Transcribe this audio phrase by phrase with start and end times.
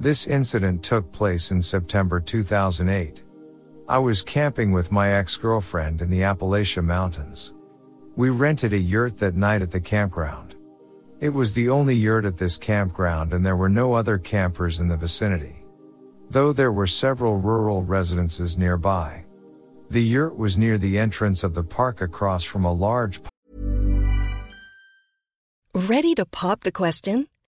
[0.00, 3.22] This incident took place in September 2008.
[3.86, 7.52] I was camping with my ex-girlfriend in the Appalachia Mountains.
[8.16, 10.54] We rented a yurt that night at the campground.
[11.20, 14.88] It was the only yurt at this campground and there were no other campers in
[14.88, 15.66] the vicinity.
[16.30, 19.26] Though there were several rural residences nearby.
[19.90, 23.20] The yurt was near the entrance of the park across from a large
[25.74, 27.28] Ready to pop the question?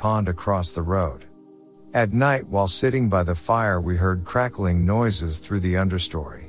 [0.00, 1.26] pond across the road.
[1.92, 6.48] At night while sitting by the fire we heard crackling noises through the understory.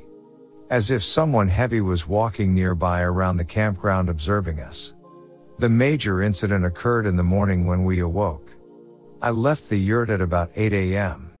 [0.70, 4.94] As if someone heavy was walking nearby around the campground observing us.
[5.58, 8.50] The major incident occurred in the morning when we awoke.
[9.20, 11.34] I left the yurt at about 8 a.m.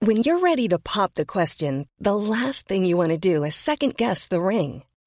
[0.00, 3.54] When you're ready to pop the question, the last thing you want to do is
[3.54, 4.82] second guess the ring.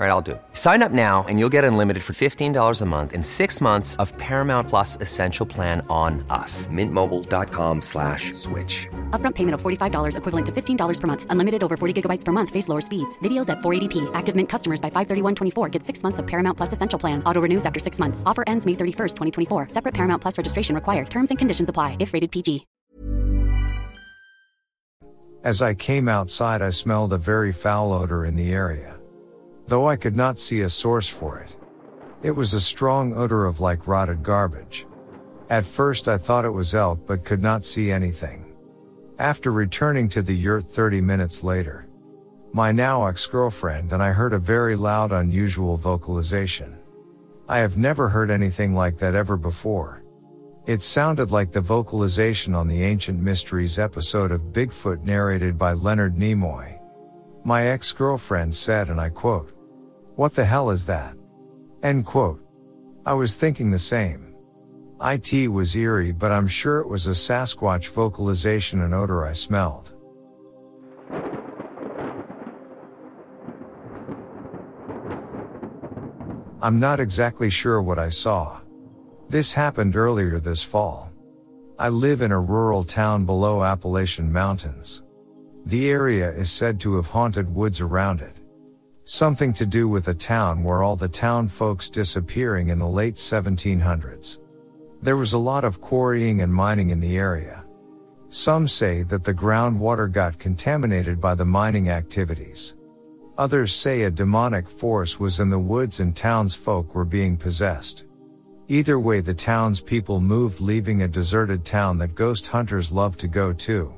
[0.00, 0.42] All right, I'll do it.
[0.54, 4.16] Sign up now and you'll get unlimited for $15 a month in six months of
[4.16, 6.66] Paramount Plus Essential Plan on us.
[6.68, 8.88] Mintmobile.com slash switch.
[9.10, 11.26] Upfront payment of $45 equivalent to $15 per month.
[11.28, 12.48] Unlimited over 40 gigabytes per month.
[12.48, 13.18] Face lower speeds.
[13.18, 14.10] Videos at 480p.
[14.14, 17.22] Active Mint customers by 531.24 get six months of Paramount Plus Essential Plan.
[17.24, 18.22] Auto renews after six months.
[18.24, 19.16] Offer ends May 31st,
[19.48, 19.68] 2024.
[19.68, 21.10] Separate Paramount Plus registration required.
[21.10, 22.66] Terms and conditions apply if rated PG.
[25.44, 28.99] As I came outside, I smelled a very foul odor in the area.
[29.70, 31.56] Though I could not see a source for it.
[32.24, 34.84] It was a strong odor of like rotted garbage.
[35.48, 38.52] At first I thought it was elk but could not see anything.
[39.20, 41.86] After returning to the yurt 30 minutes later,
[42.52, 46.76] my now ex-girlfriend and I heard a very loud unusual vocalization.
[47.48, 50.02] I have never heard anything like that ever before.
[50.66, 56.16] It sounded like the vocalization on the Ancient Mysteries episode of Bigfoot narrated by Leonard
[56.16, 56.76] Nimoy.
[57.44, 59.54] My ex-girlfriend said and I quote,
[60.20, 61.16] What the hell is that?
[61.82, 62.46] End quote.
[63.06, 64.34] I was thinking the same.
[65.02, 69.94] IT was eerie, but I'm sure it was a Sasquatch vocalization and odor I smelled.
[76.60, 78.60] I'm not exactly sure what I saw.
[79.30, 81.10] This happened earlier this fall.
[81.78, 85.02] I live in a rural town below Appalachian Mountains.
[85.64, 88.39] The area is said to have haunted woods around it.
[89.12, 93.16] Something to do with a town where all the town folks disappearing in the late
[93.16, 94.38] 1700s.
[95.02, 97.64] There was a lot of quarrying and mining in the area.
[98.28, 102.76] Some say that the groundwater got contaminated by the mining activities.
[103.36, 108.04] Others say a demonic force was in the woods and townsfolk were being possessed.
[108.68, 113.52] Either way, the townspeople moved, leaving a deserted town that ghost hunters love to go
[113.52, 113.92] to.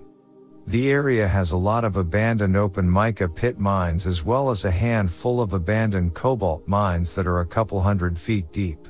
[0.68, 4.70] The area has a lot of abandoned open mica pit mines as well as a
[4.70, 8.86] handful of abandoned cobalt mines that are a couple hundred feet deep.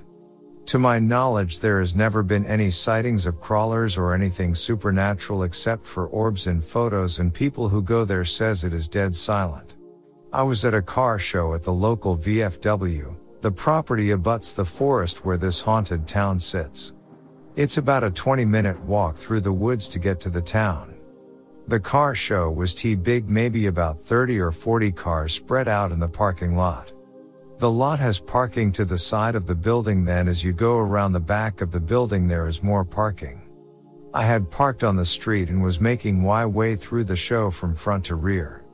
[0.67, 5.87] To my knowledge, there has never been any sightings of crawlers or anything supernatural except
[5.87, 9.75] for orbs in photos and people who go there says it is dead silent.
[10.33, 13.17] I was at a car show at the local VFW.
[13.41, 16.95] The property abuts the forest where this haunted town sits.
[17.57, 20.95] It's about a 20 minute walk through the woods to get to the town.
[21.69, 26.01] The car show was T big maybe about 30 or 40 cars spread out in
[26.01, 26.93] the parking lot.
[27.59, 31.13] The lot has parking to the side of the building then as you go around
[31.13, 33.43] the back of the building there is more parking.
[34.13, 37.77] I had parked on the street and was making my way through the show from
[37.77, 38.65] front to rear.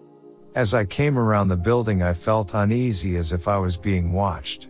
[0.54, 4.68] As I came around the building, I felt uneasy as if I was being watched.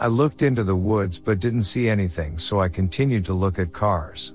[0.00, 3.72] I looked into the woods but didn't see anything, so I continued to look at
[3.72, 4.34] cars.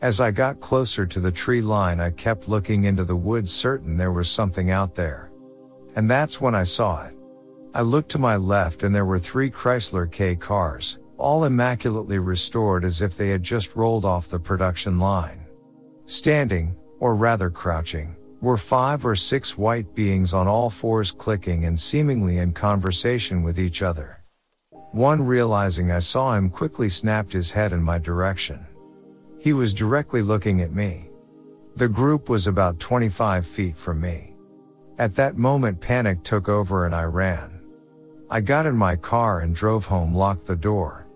[0.00, 3.96] As I got closer to the tree line, I kept looking into the woods, certain
[3.96, 5.32] there was something out there.
[5.96, 7.16] And that's when I saw it.
[7.74, 12.84] I looked to my left and there were three Chrysler K cars, all immaculately restored
[12.84, 15.44] as if they had just rolled off the production line.
[16.06, 21.78] Standing, or rather crouching, were five or six white beings on all fours clicking and
[21.78, 24.22] seemingly in conversation with each other.
[24.92, 28.64] One realizing I saw him quickly snapped his head in my direction.
[29.40, 31.10] He was directly looking at me.
[31.76, 34.34] The group was about 25 feet from me.
[34.98, 37.60] At that moment panic took over and I ran.
[38.28, 41.06] I got in my car and drove home locked the door.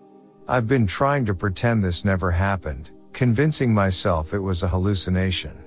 [0.46, 5.58] I've been trying to pretend this never happened, convincing myself it was a hallucination.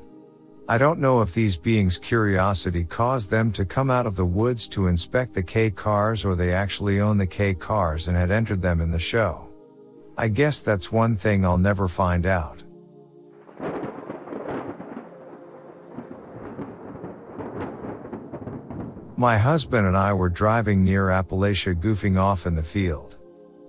[0.67, 4.67] I don't know if these beings' curiosity caused them to come out of the woods
[4.69, 8.61] to inspect the K cars or they actually own the K cars and had entered
[8.61, 9.44] them in the show.
[10.17, 12.63] I guess that's one thing I'll never find out.
[19.17, 23.17] My husband and I were driving near Appalachia goofing off in the field.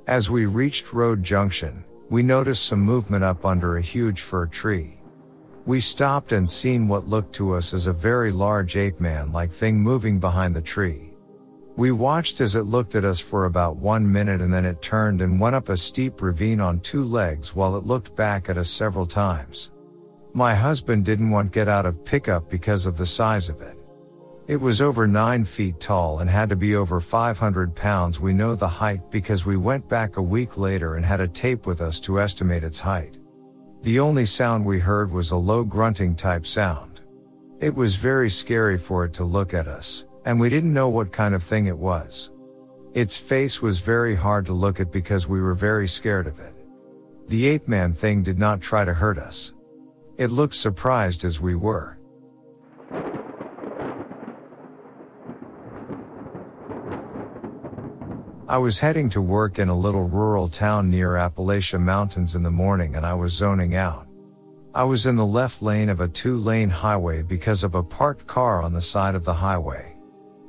[0.06, 5.00] As we reached Road Junction, we noticed some movement up under a huge fir tree.
[5.64, 9.50] We stopped and seen what looked to us as a very large ape man like
[9.50, 11.05] thing moving behind the tree.
[11.76, 15.20] We watched as it looked at us for about one minute and then it turned
[15.20, 18.70] and went up a steep ravine on two legs while it looked back at us
[18.70, 19.72] several times.
[20.32, 23.76] My husband didn't want get out of pickup because of the size of it.
[24.46, 28.20] It was over 9 feet tall and had to be over 500 pounds.
[28.20, 31.66] We know the height because we went back a week later and had a tape
[31.66, 33.18] with us to estimate its height.
[33.82, 37.02] The only sound we heard was a low grunting type sound.
[37.60, 41.12] It was very scary for it to look at us, and we didn't know what
[41.12, 42.32] kind of thing it was.
[42.94, 46.52] Its face was very hard to look at because we were very scared of it.
[47.28, 49.54] The ape man thing did not try to hurt us.
[50.18, 51.98] It looked surprised as we were.
[58.48, 62.50] I was heading to work in a little rural town near Appalachia Mountains in the
[62.50, 64.06] morning and I was zoning out.
[64.74, 68.26] I was in the left lane of a two lane highway because of a parked
[68.26, 69.95] car on the side of the highway.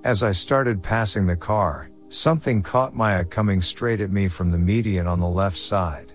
[0.07, 4.51] As I started passing the car, something caught my eye coming straight at me from
[4.51, 6.13] the median on the left side.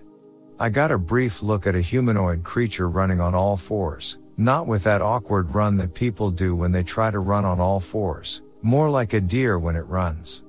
[0.59, 4.81] I got a brief look at a humanoid creature running on all fours, not with
[4.85, 8.89] that awkward run that people do when they try to run on all fours, more
[8.89, 10.43] like a deer when it runs.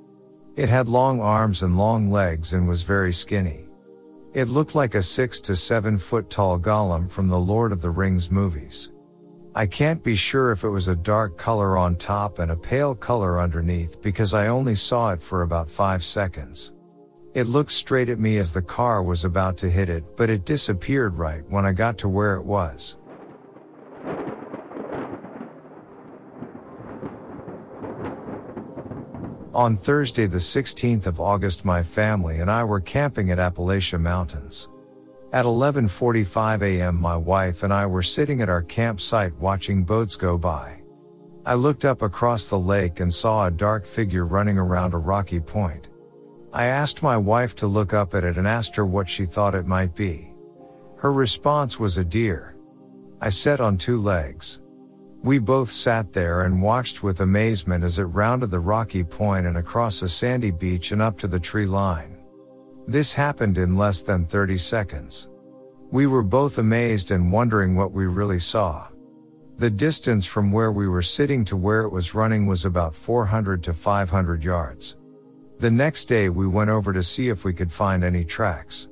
[0.57, 3.69] It had long arms and long legs and was very skinny.
[4.33, 7.91] It looked like a six to seven foot tall Gollum from the Lord of the
[7.91, 8.91] Rings movies.
[9.57, 12.93] I can't be sure if it was a dark color on top and a pale
[12.93, 16.73] color underneath because I only saw it for about five seconds.
[17.35, 20.45] It looked straight at me as the car was about to hit it, but it
[20.45, 22.97] disappeared right when I got to where it was.
[29.55, 34.69] On Thursday the 16th of August my family and I were camping at Appalachia Mountains.
[35.35, 37.01] At 11:45 a.m.
[37.01, 40.81] my wife and I were sitting at our campsite watching boats go by.
[41.45, 45.41] I looked up across the lake and saw a dark figure running around a rocky
[45.41, 45.89] point.
[46.53, 49.57] I asked my wife to look up at it and asked her what she thought
[49.57, 50.33] it might be.
[50.99, 52.55] Her response was a deer.
[53.21, 54.61] I sat on two legs.
[55.25, 59.57] We both sat there and watched with amazement as it rounded the rocky point and
[59.57, 62.14] across a sandy beach and up to the tree line.
[62.87, 65.29] This happened in less than 30 seconds.
[65.91, 68.89] We were both amazed and wondering what we really saw.
[69.57, 73.63] The distance from where we were sitting to where it was running was about 400
[73.63, 74.97] to 500 yards.
[75.61, 78.89] The next day we went over to see if we could find any tracks.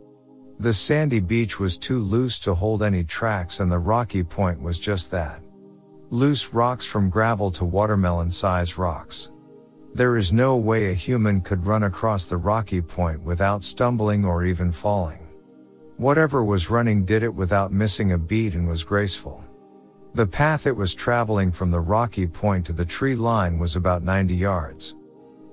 [0.60, 4.78] The sandy beach was too loose to hold any tracks and the rocky point was
[4.78, 5.42] just that.
[6.10, 9.31] Loose rocks from gravel to watermelon size rocks.
[9.94, 14.44] There is no way a human could run across the rocky point without stumbling or
[14.44, 15.28] even falling.
[15.98, 19.44] Whatever was running did it without missing a beat and was graceful.
[20.14, 24.02] The path it was traveling from the rocky point to the tree line was about
[24.02, 24.96] 90 yards.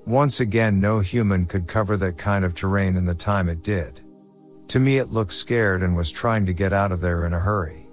[0.06, 4.00] Once again no human could cover that kind of terrain in the time it did.
[4.68, 7.38] To me it looked scared and was trying to get out of there in a
[7.38, 7.88] hurry.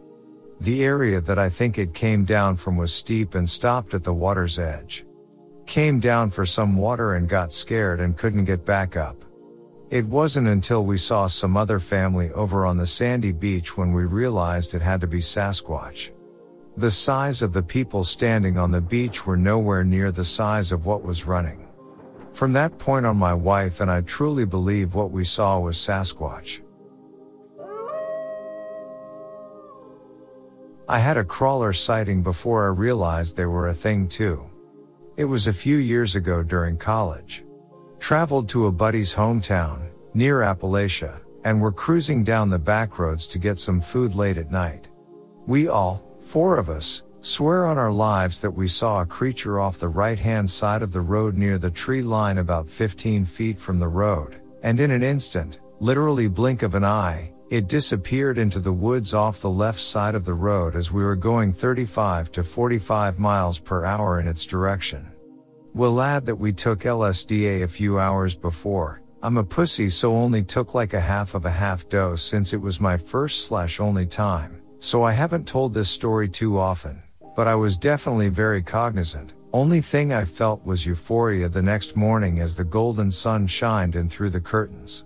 [0.61, 4.13] The area that I think it came down from was steep and stopped at the
[4.13, 5.06] water's edge.
[5.67, 9.25] Came down for some water and got scared and couldn't get back up.
[9.89, 14.05] It wasn't until we saw some other family over on the sandy beach when we
[14.05, 16.11] realized it had to be Sasquatch.
[16.77, 20.85] The size of the people standing on the beach were nowhere near the size of
[20.85, 21.67] what was running.
[22.31, 26.61] From that point on my wife and I truly believe what we saw was Sasquatch.
[30.87, 34.46] I had a crawler sighting before I realized they were a thing too.
[35.17, 37.43] It was a few years ago during college.
[37.97, 43.39] Traveled to a buddy's hometown, near Appalachia, and were cruising down the back roads to
[43.39, 44.89] get some food late at night.
[45.47, 49.79] We all, four of us, swear on our lives that we saw a creature off
[49.79, 53.79] the right hand side of the road near the tree line about 15 feet from
[53.79, 58.73] the road, and in an instant, literally blink of an eye, it disappeared into the
[58.73, 63.19] woods off the left side of the road as we were going 35 to 45
[63.19, 65.09] miles per hour in its direction.
[65.73, 69.01] We'll add that we took LSDA a few hours before.
[69.23, 72.61] I'm a pussy so only took like a half of a half dose since it
[72.61, 77.01] was my first slash only time, so I haven't told this story too often,
[77.35, 79.33] but I was definitely very cognizant.
[79.53, 84.09] Only thing I felt was euphoria the next morning as the golden sun shined in
[84.09, 85.05] through the curtains.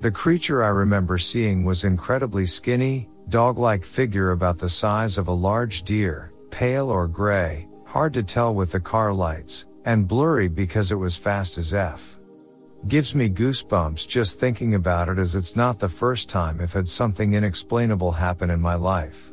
[0.00, 5.32] The creature I remember seeing was incredibly skinny, dog-like figure about the size of a
[5.32, 10.92] large deer, pale or gray, hard to tell with the car lights, and blurry because
[10.92, 12.20] it was fast as F.
[12.86, 16.86] Gives me goosebumps just thinking about it as it's not the first time I've had
[16.86, 19.32] something inexplainable happen in my life.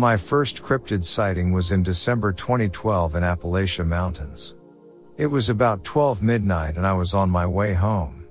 [0.00, 4.54] My first cryptid sighting was in December 2012 in Appalachia Mountains.
[5.18, 8.26] It was about 12 midnight and I was on my way home.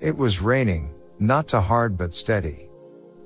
[0.00, 2.68] It was raining, not too hard but steady.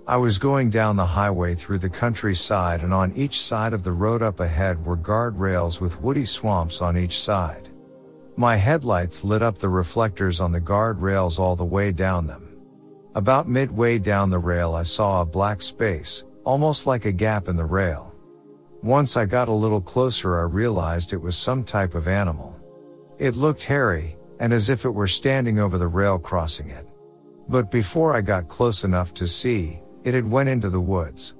[0.06, 3.92] I was going down the highway through the countryside and on each side of the
[3.92, 7.70] road up ahead were guardrails with woody swamps on each side.
[8.36, 12.54] My headlights lit up the reflectors on the guardrails all the way down them.
[13.14, 17.56] About midway down the rail I saw a black space, almost like a gap in
[17.56, 18.14] the rail.
[18.82, 22.56] Once I got a little closer I realized it was some type of animal.
[23.18, 26.86] It looked hairy, and as if it were standing over the rail crossing it.
[27.50, 31.36] But before I got close enough to see, it had went into the woods.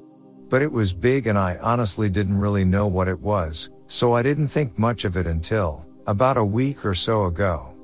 [0.51, 4.23] But it was big and I honestly didn't really know what it was, so I
[4.23, 7.75] didn't think much of it until, about a week or so ago.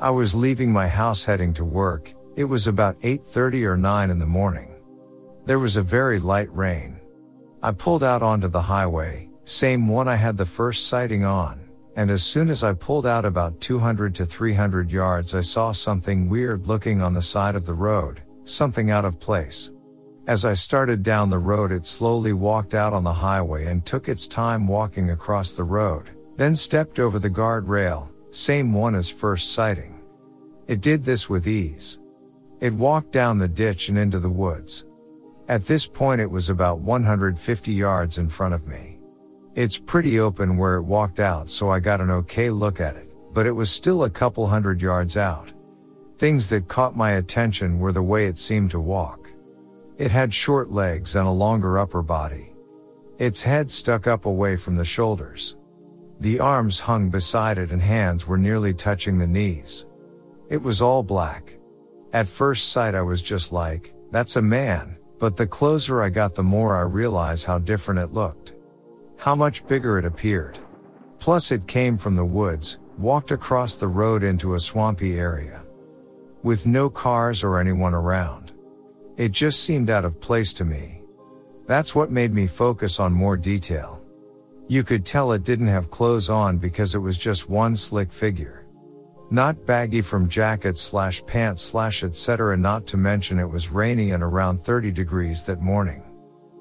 [0.00, 4.18] I was leaving my house heading to work, it was about 8.30 or 9 in
[4.18, 4.71] the morning.
[5.44, 7.00] There was a very light rain.
[7.64, 11.60] I pulled out onto the highway, same one I had the first sighting on,
[11.96, 16.28] and as soon as I pulled out about 200 to 300 yards I saw something
[16.28, 19.72] weird looking on the side of the road, something out of place.
[20.28, 24.08] As I started down the road it slowly walked out on the highway and took
[24.08, 29.50] its time walking across the road, then stepped over the guardrail, same one as first
[29.50, 30.00] sighting.
[30.68, 31.98] It did this with ease.
[32.60, 34.84] It walked down the ditch and into the woods.
[35.52, 38.98] At this point it was about 150 yards in front of me.
[39.54, 43.12] It's pretty open where it walked out so I got an okay look at it,
[43.34, 45.52] but it was still a couple hundred yards out.
[46.16, 49.30] Things that caught my attention were the way it seemed to walk.
[49.98, 52.54] It had short legs and a longer upper body.
[53.18, 55.58] Its head stuck up away from the shoulders.
[56.18, 59.84] The arms hung beside it and hands were nearly touching the knees.
[60.48, 61.58] It was all black.
[62.14, 66.34] At first sight I was just like, that's a man, but the closer I got
[66.34, 68.54] the more I realized how different it looked.
[69.16, 70.58] How much bigger it appeared.
[71.20, 75.62] Plus it came from the woods, walked across the road into a swampy area.
[76.42, 78.50] With no cars or anyone around.
[79.16, 81.04] It just seemed out of place to me.
[81.68, 84.02] That's what made me focus on more detail.
[84.66, 88.61] You could tell it didn't have clothes on because it was just one slick figure.
[89.32, 92.54] Not baggy from jacket slash pants slash etc.
[92.54, 96.02] not to mention it was rainy and around 30 degrees that morning.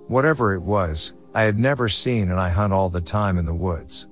[0.08, 3.54] Whatever it was, I had never seen and I hunt all the time in the
[3.54, 4.08] woods.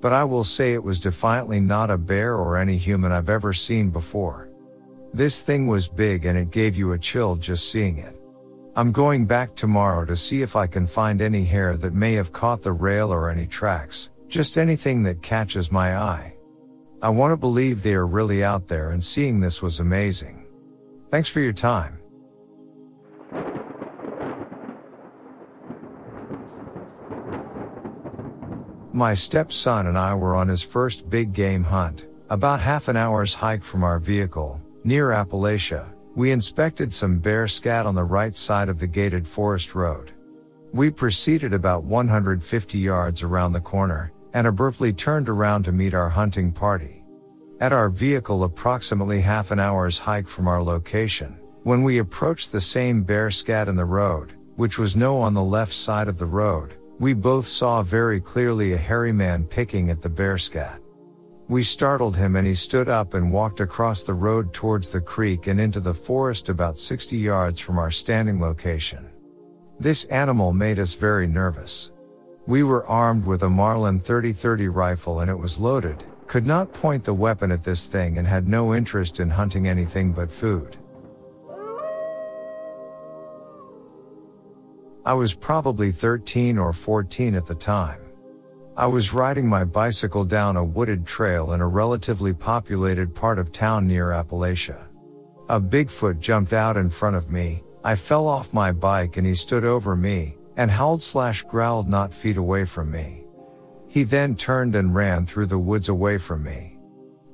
[0.00, 3.52] But I will say it was defiantly not a bear or any human I've ever
[3.52, 4.50] seen before.
[5.14, 8.20] This thing was big and it gave you a chill just seeing it.
[8.74, 12.32] I'm going back tomorrow to see if I can find any hair that may have
[12.32, 16.31] caught the rail or any tracks, just anything that catches my eye.
[17.02, 20.46] I want to believe they are really out there and seeing this was amazing.
[21.10, 21.98] Thanks for your time.
[28.92, 33.34] My stepson and I were on his first big game hunt, about half an hour's
[33.34, 35.92] hike from our vehicle, near Appalachia.
[36.14, 40.12] We inspected some bear scat on the right side of the gated forest road.
[40.72, 46.08] We proceeded about 150 yards around the corner, and abruptly turned around to meet our
[46.08, 47.04] hunting party.
[47.60, 52.60] At our vehicle approximately half an hour's hike from our location, when we approached the
[52.60, 56.26] same bear scat in the road, which was no on the left side of the
[56.26, 60.80] road, we both saw very clearly a hairy man picking at the bear scat.
[61.48, 65.46] We startled him and he stood up and walked across the road towards the creek
[65.46, 69.08] and into the forest about 60 yards from our standing location.
[69.78, 71.91] This animal made us very nervous.
[72.46, 77.04] We were armed with a Marlin 30-30 rifle and it was loaded, could not point
[77.04, 80.76] the weapon at this thing and had no interest in hunting anything but food.
[85.04, 88.00] I was probably 13 or 14 at the time.
[88.76, 93.52] I was riding my bicycle down a wooded trail in a relatively populated part of
[93.52, 94.86] town near Appalachia.
[95.48, 99.34] A Bigfoot jumped out in front of me, I fell off my bike and he
[99.34, 103.24] stood over me, and howled slash growled not feet away from me.
[103.88, 106.78] He then turned and ran through the woods away from me.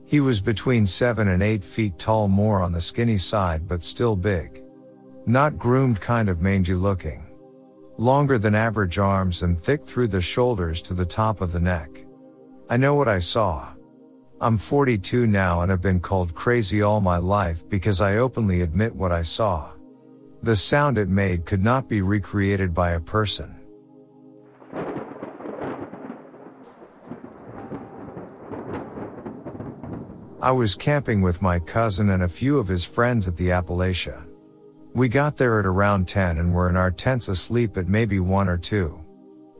[0.06, 4.16] He was between 7 and 8 feet tall more on the skinny side but still
[4.16, 4.62] big.
[5.26, 7.28] Not groomed kind of mangy looking
[7.98, 11.90] longer than average arms and thick through the shoulders to the top of the neck.
[12.70, 13.72] I know what I saw.
[14.40, 18.94] I'm 42 now and have been called crazy all my life because I openly admit
[18.94, 19.72] what I saw.
[20.42, 23.56] The sound it made could not be recreated by a person.
[30.40, 34.24] I was camping with my cousin and a few of his friends at the Appalachia.
[34.94, 38.48] We got there at around 10 and were in our tents asleep at maybe 1
[38.48, 39.04] or 2.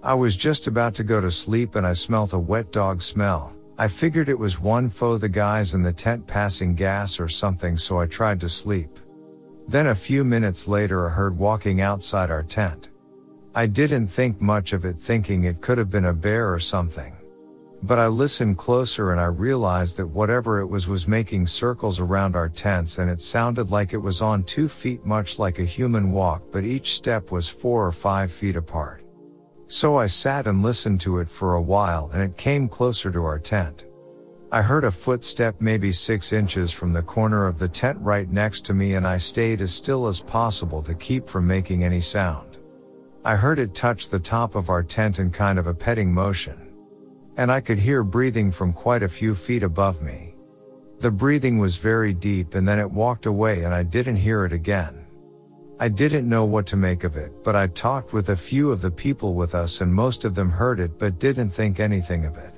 [0.05, 3.53] I was just about to go to sleep and I smelt a wet dog smell.
[3.77, 7.77] I figured it was one foe the guys in the tent passing gas or something
[7.77, 9.01] so I tried to sleep.
[9.68, 12.88] Then a few minutes later I heard walking outside our tent.
[13.54, 17.14] I didn't think much of it thinking it could have been a bear or something.
[17.83, 22.35] But I listened closer and I realized that whatever it was was making circles around
[22.35, 26.12] our tents and it sounded like it was on two feet much like a human
[26.12, 29.04] walk but each step was four or five feet apart.
[29.66, 33.22] So I sat and listened to it for a while and it came closer to
[33.22, 33.85] our tent.
[34.51, 38.65] I heard a footstep maybe six inches from the corner of the tent right next
[38.65, 42.57] to me and I stayed as still as possible to keep from making any sound.
[43.27, 46.73] I heard it touch the top of our tent in kind of a petting motion
[47.37, 50.35] and I could hear breathing from quite a few feet above me.
[51.01, 54.55] The breathing was very deep and then it walked away and I didn't hear it
[54.55, 55.05] again.
[55.79, 58.81] I didn't know what to make of it, but I talked with a few of
[58.81, 62.39] the people with us and most of them heard it but didn't think anything of
[62.39, 62.55] it.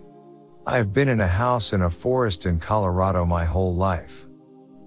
[0.70, 4.28] I've been in a house in a forest in Colorado my whole life.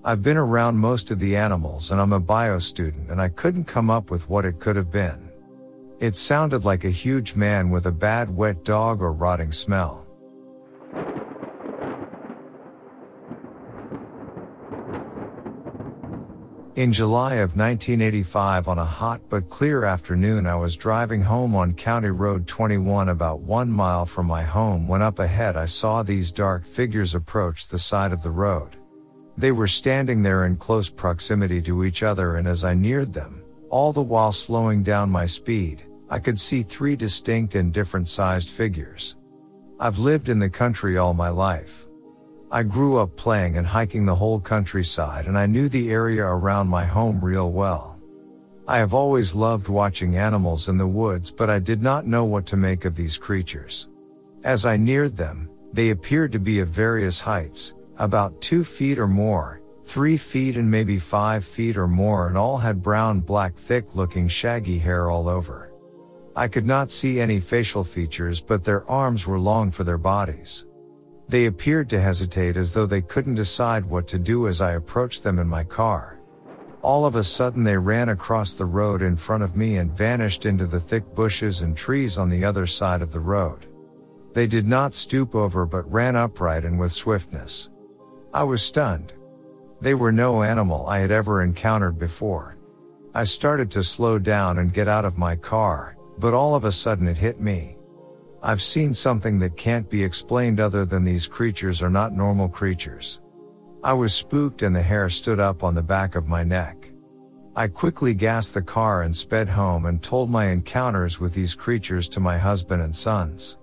[0.06, 3.65] I've been around most of the animals and I'm a bio student and I couldn't
[3.65, 5.30] come up with what it could have been.
[6.00, 10.03] It sounded like a huge man with a bad wet dog or rotting smell.
[16.75, 21.75] In July of 1985 on a hot but clear afternoon I was driving home on
[21.75, 26.31] County Road 21 about one mile from my home when up ahead I saw these
[26.31, 28.75] dark figures approach the side of the road.
[29.38, 33.43] They were standing there in close proximity to each other and as I neared them,
[33.69, 38.49] all the while slowing down my speed, I could see three distinct and different sized
[38.49, 39.15] figures.
[39.79, 41.86] I've lived in the country all my life.
[42.54, 46.68] I grew up playing and hiking the whole countryside and I knew the area around
[46.68, 48.00] my home real well.
[48.68, 52.46] I have always loved watching animals in the woods but I did not know what
[52.46, 53.89] to make of these creatures.
[54.44, 59.08] As I neared them, they appeared to be of various heights, about two feet or
[59.08, 63.96] more, three feet and maybe five feet or more and all had brown black thick
[63.96, 65.74] looking shaggy hair all over.
[66.36, 70.68] I could not see any facial features but their arms were long for their bodies.
[71.27, 75.23] They appeared to hesitate as though they couldn't decide what to do as I approached
[75.23, 76.19] them in my car.
[76.81, 80.45] All of a sudden they ran across the road in front of me and vanished
[80.45, 83.67] into the thick bushes and trees on the other side of the road.
[84.33, 87.69] They did not stoop over but ran upright and with swiftness.
[88.33, 89.13] I was stunned.
[89.79, 92.57] They were no animal I had ever encountered before.
[93.13, 96.71] I started to slow down and get out of my car, but all of a
[96.71, 97.72] sudden it hit me.
[98.45, 103.21] I've seen something that can't be explained other than these creatures are not normal creatures.
[103.82, 106.91] I was spooked and the hair stood up on the back of my neck.
[107.56, 112.10] I quickly gassed the car and sped home and told my encounters with these creatures
[112.10, 113.58] to my husband and sons.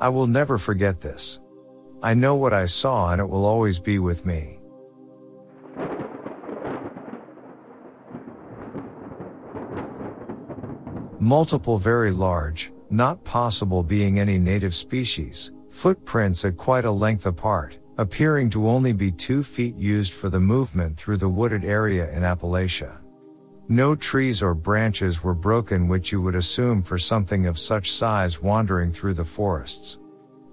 [0.00, 1.40] I will never forget this.
[2.00, 4.60] I know what I saw and it will always be with me.
[11.18, 17.78] Multiple very large, not possible being any native species, footprints at quite a length apart,
[17.98, 22.22] appearing to only be two feet used for the movement through the wooded area in
[22.22, 22.98] Appalachia.
[23.68, 28.42] No trees or branches were broken which you would assume for something of such size
[28.42, 29.98] wandering through the forests.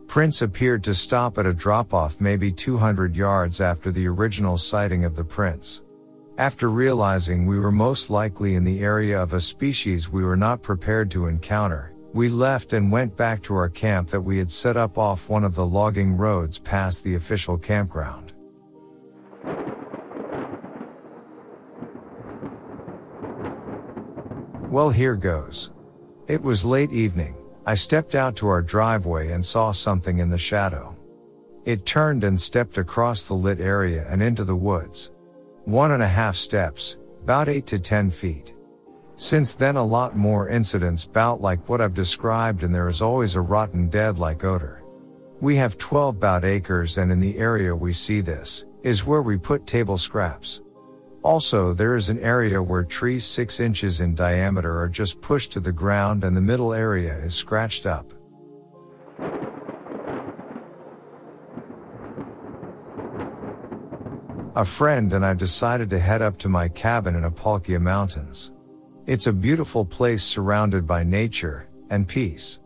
[0.08, 5.06] Prints appeared to stop at a drop off maybe 200 yards after the original sighting
[5.06, 5.84] of the prints.
[6.38, 10.62] After realizing we were most likely in the area of a species we were not
[10.62, 14.76] prepared to encounter, we left and went back to our camp that we had set
[14.76, 18.34] up off one of the logging roads past the official campground.
[24.70, 25.72] Well, here goes.
[26.28, 27.36] It was late evening.
[27.66, 30.96] I stepped out to our driveway and saw something in the shadow.
[31.66, 35.12] It turned and stepped across the lit area and into the woods.
[35.66, 38.56] One and a half steps, about eight to ten feet.
[39.20, 43.36] Since then a lot more incidents bout like what I've described and there is always
[43.36, 44.82] a rotten dead like odor.
[45.42, 49.38] We have 12 bout acres and in the area we see this, is where we
[49.38, 50.62] put table scraps.
[51.22, 55.60] Also there is an area where trees 6 inches in diameter are just pushed to
[55.60, 58.14] the ground and the middle area is scratched up.
[64.56, 68.54] A friend and I decided to head up to my cabin in Appalachia Mountains.
[69.10, 72.60] It's a beautiful place surrounded by nature and peace.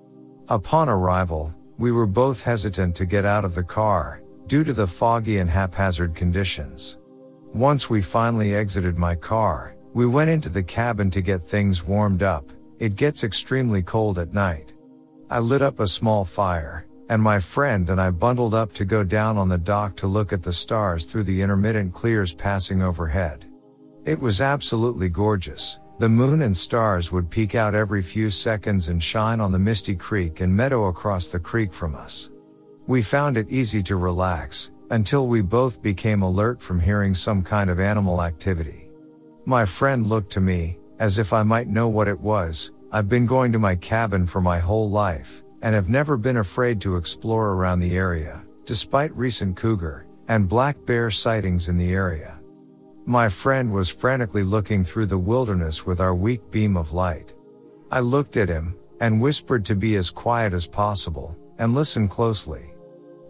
[0.50, 4.86] Upon arrival, we were both hesitant to get out of the car due to the
[4.86, 6.98] foggy and haphazard conditions.
[7.54, 12.24] Once we finally exited my car, we went into the cabin to get things warmed
[12.24, 12.52] up.
[12.78, 14.74] It gets extremely cold at night.
[15.30, 19.06] I lit up a small fire, and my friend and I bundled up to go
[19.06, 23.46] down on the dock to look at the stars through the intermittent clears passing overhead.
[24.04, 25.80] It was absolutely gorgeous.
[26.00, 29.96] The moon and stars would peek out every few seconds and shine on the misty
[29.96, 32.32] creek and meadow across the creek from us.
[32.88, 37.70] We found it easy to relax, until we both became alert from hearing some kind
[37.70, 38.90] of animal activity.
[39.46, 43.26] My friend looked to me, as if I might know what it was, I've been
[43.26, 47.52] going to my cabin for my whole life, and have never been afraid to explore
[47.54, 52.40] around the area, despite recent cougar and black bear sightings in the area.
[53.06, 57.34] My friend was frantically looking through the wilderness with our weak beam of light.
[57.92, 62.74] I looked at him, and whispered to be as quiet as possible, and listen closely.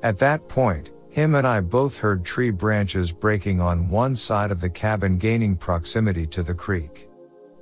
[0.03, 4.61] At that point, him and I both heard tree branches breaking on one side of
[4.61, 7.09] the cabin gaining proximity to the creek.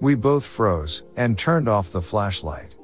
[0.02, 2.76] We both froze, and turned off the flashlight.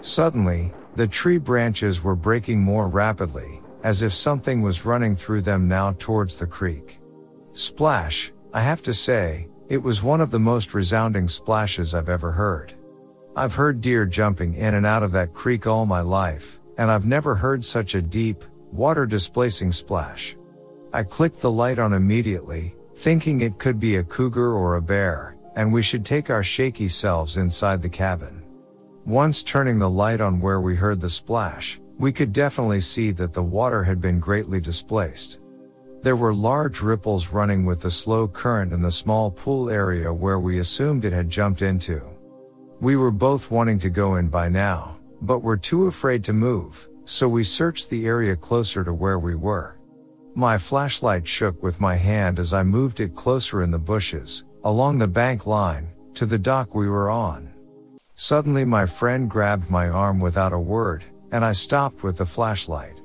[0.00, 5.68] Suddenly, the tree branches were breaking more rapidly, as if something was running through them
[5.68, 6.98] now towards the creek.
[7.52, 12.32] Splash, I have to say, it was one of the most resounding splashes I've ever
[12.32, 12.74] heard.
[13.34, 17.06] I've heard deer jumping in and out of that creek all my life, and I've
[17.06, 20.36] never heard such a deep, water displacing splash.
[20.92, 25.38] I clicked the light on immediately, thinking it could be a cougar or a bear,
[25.56, 28.42] and we should take our shaky selves inside the cabin.
[29.06, 33.32] Once turning the light on where we heard the splash, we could definitely see that
[33.32, 35.38] the water had been greatly displaced.
[36.02, 40.40] There were large ripples running with the slow current in the small pool area where
[40.40, 42.02] we assumed it had jumped into.
[42.80, 46.88] We were both wanting to go in by now, but were too afraid to move,
[47.04, 49.78] so we searched the area closer to where we were.
[50.34, 54.98] My flashlight shook with my hand as I moved it closer in the bushes, along
[54.98, 57.48] the bank line, to the dock we were on.
[58.16, 63.00] Suddenly my friend grabbed my arm without a word, and I stopped with the flashlight.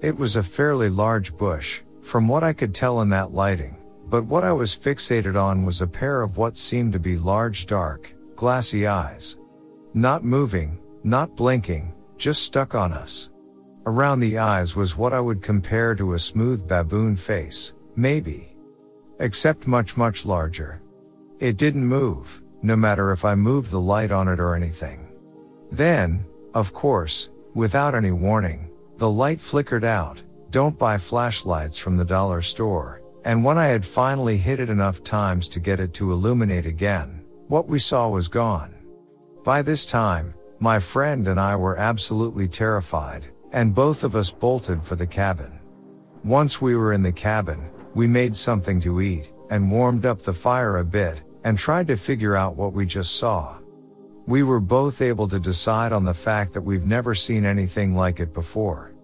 [0.00, 3.76] It was a fairly large bush, from what I could tell in that lighting,
[4.08, 7.66] but what I was fixated on was a pair of what seemed to be large
[7.66, 9.38] dark, glassy eyes.
[9.92, 13.30] Not moving, not blinking, just stuck on us.
[13.86, 18.56] Around the eyes was what I would compare to a smooth baboon face, maybe.
[19.18, 20.82] Except much much larger.
[21.40, 25.08] It didn't move, no matter if I moved the light on it or anything.
[25.72, 32.04] Then, of course, without any warning, the light flickered out, don't buy flashlights from the
[32.04, 36.12] dollar store, and when I had finally hit it enough times to get it to
[36.12, 38.74] illuminate again, what we saw was gone.
[39.44, 44.82] By this time, my friend and I were absolutely terrified, and both of us bolted
[44.82, 45.58] for the cabin.
[46.24, 50.32] Once we were in the cabin, we made something to eat, and warmed up the
[50.32, 53.58] fire a bit, and tried to figure out what we just saw.
[54.26, 58.18] We were both able to decide on the fact that we've never seen anything like
[58.18, 58.95] it before.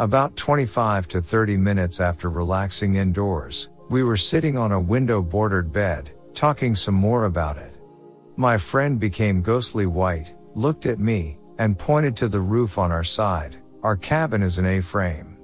[0.00, 5.72] About 25 to 30 minutes after relaxing indoors, we were sitting on a window bordered
[5.72, 7.76] bed, talking some more about it.
[8.36, 13.04] My friend became ghostly white, looked at me, and pointed to the roof on our
[13.04, 13.56] side.
[13.84, 15.38] Our cabin is an A-frame.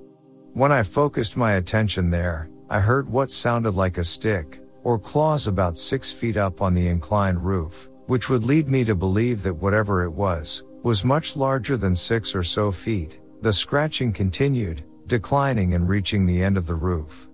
[0.53, 5.47] When I focused my attention there, I heard what sounded like a stick, or claws
[5.47, 9.55] about six feet up on the inclined roof, which would lead me to believe that
[9.55, 13.20] whatever it was, was much larger than six or so feet.
[13.43, 17.31] The scratching continued, declining and reaching the end of the roof.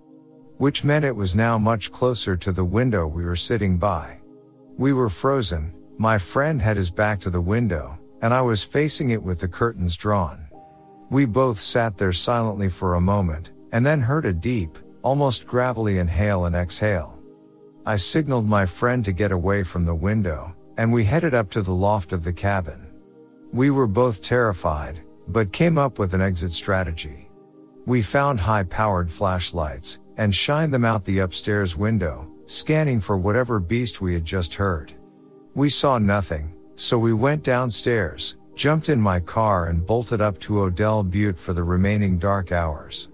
[0.57, 4.19] Which meant it was now much closer to the window we were sitting by.
[4.77, 9.09] We were frozen, my friend had his back to the window, and I was facing
[9.09, 10.47] it with the curtains drawn.
[11.09, 15.97] We both sat there silently for a moment, and then heard a deep, almost gravelly
[15.99, 17.19] inhale and exhale.
[17.85, 21.61] I signaled my friend to get away from the window, and we headed up to
[21.61, 22.87] the loft of the cabin.
[23.51, 27.29] We were both terrified, but came up with an exit strategy.
[27.85, 33.59] We found high powered flashlights, and shined them out the upstairs window, scanning for whatever
[33.59, 34.93] beast we had just heard.
[35.53, 40.61] We saw nothing, so we went downstairs, jumped in my car and bolted up to
[40.61, 43.09] Odell Butte for the remaining dark hours.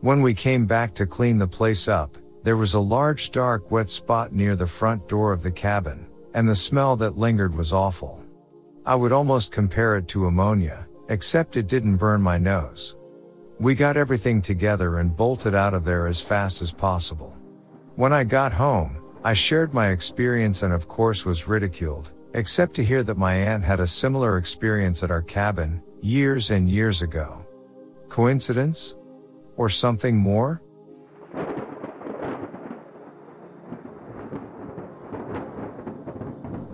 [0.00, 3.88] When we came back to clean the place up, there was a large dark wet
[3.88, 8.22] spot near the front door of the cabin, and the smell that lingered was awful.
[8.84, 12.96] I would almost compare it to ammonia, except it didn't burn my nose.
[13.58, 17.36] We got everything together and bolted out of there as fast as possible.
[17.96, 22.84] When I got home, I shared my experience and of course was ridiculed, except to
[22.84, 27.46] hear that my aunt had a similar experience at our cabin, years and years ago.
[28.08, 28.96] Coincidence?
[29.56, 30.60] Or something more?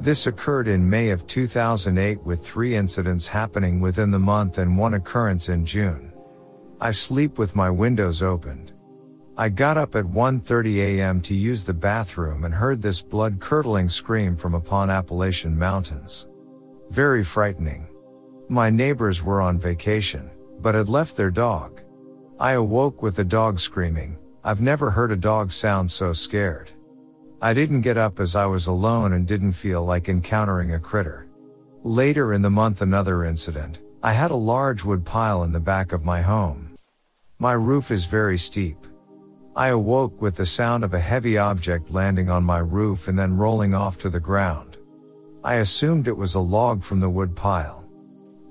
[0.00, 4.94] This occurred in May of 2008 with three incidents happening within the month and one
[4.94, 6.10] occurrence in June.
[6.80, 8.72] I sleep with my windows opened.
[9.36, 14.36] I got up at 1.30 am to use the bathroom and heard this blood-curdling scream
[14.36, 16.28] from upon Appalachian Mountains.
[16.88, 17.86] Very frightening.
[18.48, 21.82] My neighbors were on vacation, but had left their dog.
[22.38, 24.16] I awoke with the dog screaming.
[24.42, 26.70] I've never heard a dog sound so scared.
[27.42, 31.26] I didn't get up as I was alone and didn't feel like encountering a critter.
[31.82, 35.92] Later in the month another incident, I had a large wood pile in the back
[35.92, 36.76] of my home.
[37.38, 38.86] My roof is very steep.
[39.56, 43.38] I awoke with the sound of a heavy object landing on my roof and then
[43.38, 44.76] rolling off to the ground.
[45.42, 47.88] I assumed it was a log from the wood pile.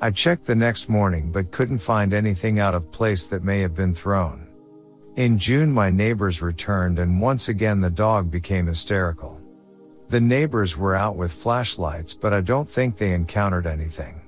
[0.02, 3.76] I checked the next morning but couldn't find anything out of place that may have
[3.76, 4.49] been thrown.
[5.20, 9.38] In June my neighbors returned and once again the dog became hysterical.
[10.08, 14.22] The neighbors were out with flashlights but I don't think they encountered anything.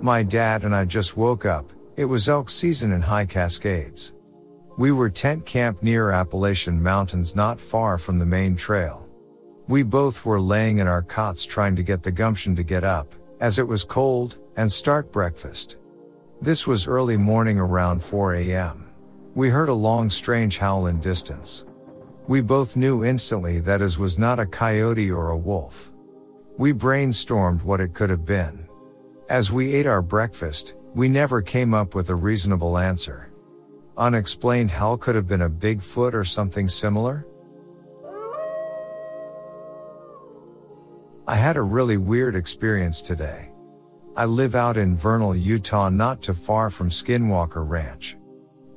[0.00, 4.14] My dad and I just woke up, it was elk season in High Cascades.
[4.78, 9.06] We were tent camped near Appalachian Mountains not far from the main trail.
[9.68, 13.14] We both were laying in our cots trying to get the gumption to get up,
[13.38, 15.76] as it was cold, and start breakfast.
[16.40, 18.88] This was early morning around 4 a.m.
[19.34, 21.64] We heard a long strange howl in distance.
[22.26, 25.92] We both knew instantly that it was not a coyote or a wolf.
[26.58, 28.68] We brainstormed what it could have been.
[29.28, 33.32] As we ate our breakfast, we never came up with a reasonable answer.
[33.96, 37.26] Unexplained howl could have been a Bigfoot or something similar?
[41.26, 43.51] I had a really weird experience today.
[44.14, 48.18] I live out in Vernal, Utah, not too far from Skinwalker Ranch.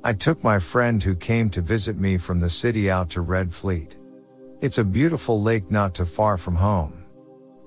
[0.01, 3.53] I took my friend who came to visit me from the city out to Red
[3.53, 3.97] Fleet.
[4.61, 7.03] It's a beautiful lake not too far from home.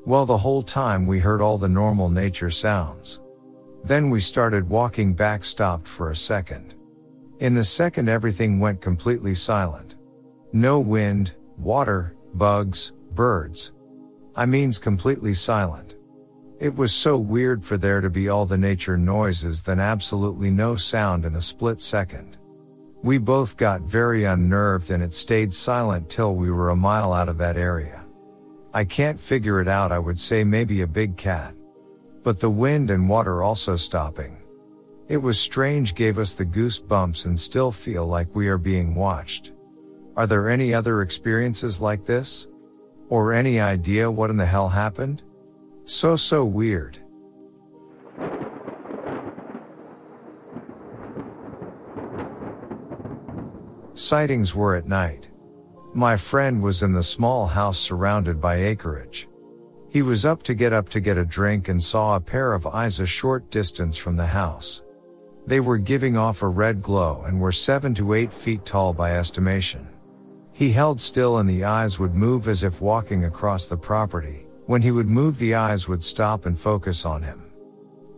[0.06, 3.20] Well, the whole time we heard all the normal nature sounds.
[3.84, 6.74] Then we started walking back, stopped for a second.
[7.40, 9.96] In the second, everything went completely silent.
[10.54, 13.72] No wind, water, bugs, birds.
[14.34, 15.96] I means completely silent.
[16.60, 20.74] It was so weird for there to be all the nature noises then absolutely no
[20.74, 22.36] sound in a split second.
[23.00, 27.28] We both got very unnerved and it stayed silent till we were a mile out
[27.28, 28.04] of that area.
[28.74, 31.54] I can't figure it out I would say maybe a big cat.
[32.24, 34.38] But the wind and water also stopping.
[35.06, 39.52] It was strange gave us the goosebumps and still feel like we are being watched.
[40.16, 42.48] Are there any other experiences like this?
[43.08, 45.22] Or any idea what in the hell happened?
[45.90, 46.98] So so weird.
[53.94, 55.30] Sightings were at night.
[55.94, 59.30] My friend was in the small house surrounded by acreage.
[59.88, 62.66] He was up to get up to get a drink and saw a pair of
[62.66, 64.82] eyes a short distance from the house.
[65.46, 69.16] They were giving off a red glow and were seven to eight feet tall by
[69.16, 69.88] estimation.
[70.52, 74.47] He held still and the eyes would move as if walking across the property.
[74.68, 77.42] When he would move the eyes would stop and focus on him.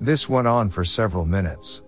[0.00, 1.84] This went on for several minutes.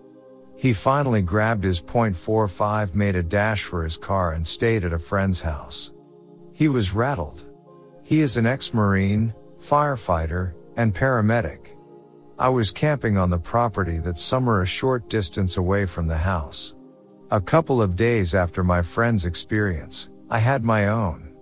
[0.56, 5.00] He finally grabbed his .45 made a dash for his car and stayed at a
[5.00, 5.90] friend's house.
[6.52, 7.44] He was rattled.
[8.04, 11.76] He is an ex-marine, firefighter, and paramedic.
[12.38, 16.76] I was camping on the property that summer a short distance away from the house.
[17.32, 21.34] A couple of days after my friend's experience, I had my own.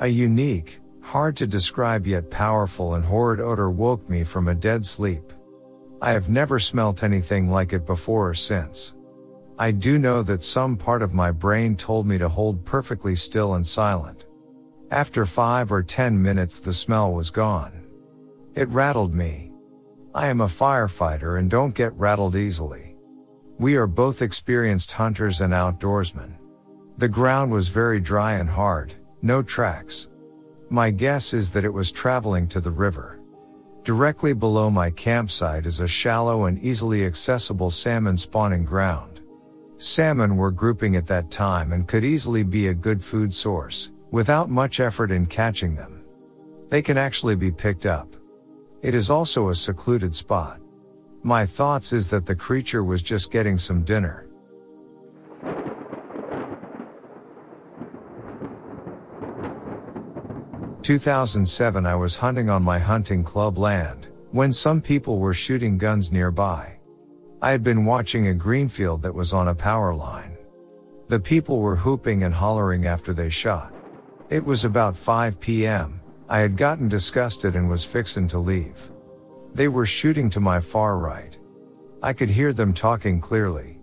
[0.00, 0.77] A unique,
[1.08, 5.32] hard to describe yet powerful and horrid odor woke me from a dead sleep.
[6.02, 8.94] I have never smelt anything like it before or since.
[9.58, 13.54] I do know that some part of my brain told me to hold perfectly still
[13.54, 14.26] and silent.
[14.90, 17.86] After five or ten minutes the smell was gone.
[18.54, 19.50] It rattled me.
[20.14, 22.96] I am a firefighter and don't get rattled easily.
[23.58, 26.34] We are both experienced hunters and outdoorsmen.
[26.98, 28.92] The ground was very dry and hard,
[29.22, 30.08] no tracks.
[30.70, 33.20] My guess is that it was traveling to the river.
[33.84, 39.22] Directly below my campsite is a shallow and easily accessible salmon spawning ground.
[39.78, 44.50] Salmon were grouping at that time and could easily be a good food source, without
[44.50, 46.04] much effort in catching them.
[46.68, 48.14] They can actually be picked up.
[48.82, 50.60] It is also a secluded spot.
[51.22, 54.27] My thoughts is that the creature was just getting some dinner.
[60.88, 66.10] 2007 I was hunting on my hunting club land, when some people were shooting guns
[66.10, 66.78] nearby.
[67.42, 70.38] I had been watching a green field that was on a power line.
[71.08, 73.74] The people were hooping and hollering after they shot.
[74.30, 76.00] It was about 5 p.m.
[76.26, 78.90] I had gotten disgusted and was fixin' to leave.
[79.52, 81.36] They were shooting to my far right.
[82.02, 83.78] I could hear them talking clearly.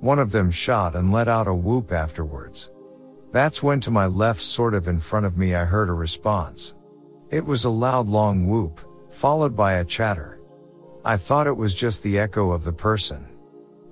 [0.00, 2.70] One of them shot and let out a whoop afterwards.
[3.30, 6.74] That's when to my left sort of in front of me I heard a response.
[7.30, 10.40] It was a loud long whoop, followed by a chatter.
[11.04, 13.26] I thought it was just the echo of the person.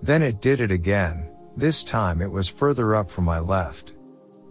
[0.03, 3.95] Then it did it again, this time it was further up from my left.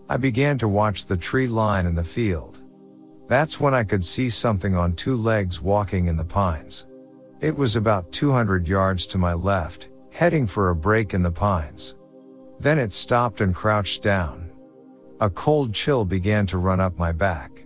[0.08, 2.62] I began to watch the tree line in the field.
[3.28, 6.86] That's when I could see something on two legs walking in the pines.
[7.41, 11.95] It was about 200 yards to my left, heading for a break in the pines.
[12.60, 14.45] Then it stopped and crouched down.
[15.21, 17.65] A cold chill began to run up my back.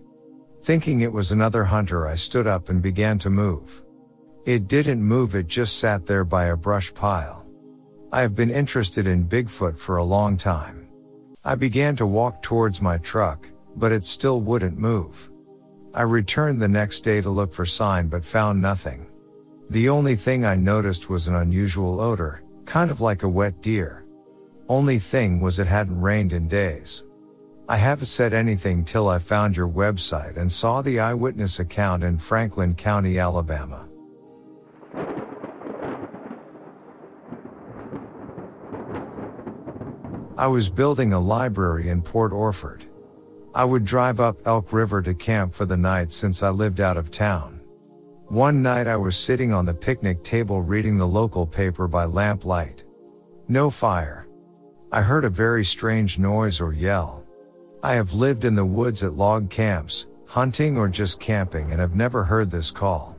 [0.61, 3.81] Thinking it was another hunter, I stood up and began to move.
[4.45, 7.47] It didn't move, it just sat there by a brush pile.
[8.11, 10.89] I have been interested in Bigfoot for a long time.
[11.43, 15.31] I began to walk towards my truck, but it still wouldn't move.
[15.91, 19.07] I returned the next day to look for sign but found nothing.
[19.71, 24.05] The only thing I noticed was an unusual odor, kind of like a wet deer.
[24.67, 27.03] Only thing was it hadn't rained in days.
[27.69, 32.17] I haven't said anything till I found your website and saw the eyewitness account in
[32.17, 33.87] Franklin County, Alabama.
[40.35, 42.85] I was building a library in Port Orford.
[43.53, 46.97] I would drive up Elk River to camp for the night since I lived out
[46.97, 47.61] of town.
[48.29, 52.83] One night I was sitting on the picnic table reading the local paper by lamplight.
[53.47, 54.27] No fire.
[54.91, 57.18] I heard a very strange noise or yell.
[57.81, 61.95] I have lived in the woods at log camps, hunting or just camping and have
[61.95, 63.15] never heard this call.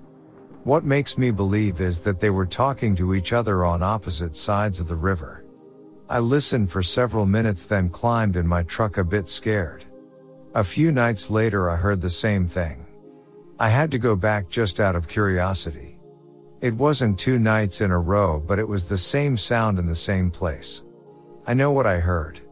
[0.64, 4.78] What makes me believe is that they were talking to each other on opposite sides
[4.78, 5.46] of the river.
[6.10, 9.86] I listened for several minutes then climbed in my truck a bit scared.
[10.54, 12.86] A few nights later I heard the same thing.
[13.58, 15.98] I had to go back just out of curiosity.
[16.60, 19.94] It wasn't two nights in a row but it was the same sound in the
[19.94, 20.82] same place.
[21.46, 22.42] I know what I heard.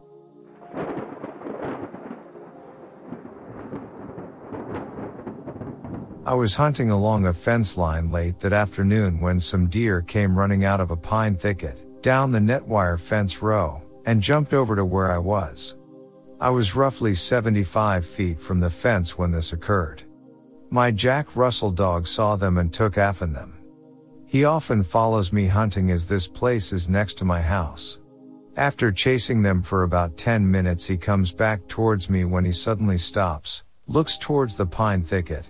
[6.29, 10.63] I was hunting along a fence line late that afternoon when some deer came running
[10.63, 15.11] out of a pine thicket, down the netwire fence row, and jumped over to where
[15.11, 15.75] I was.
[16.39, 20.03] I was roughly 75 feet from the fence when this occurred.
[20.69, 23.57] My Jack Russell dog saw them and took after them.
[24.27, 28.01] He often follows me hunting as this place is next to my house.
[28.55, 32.99] After chasing them for about 10 minutes he comes back towards me when he suddenly
[32.99, 35.49] stops, looks towards the pine thicket,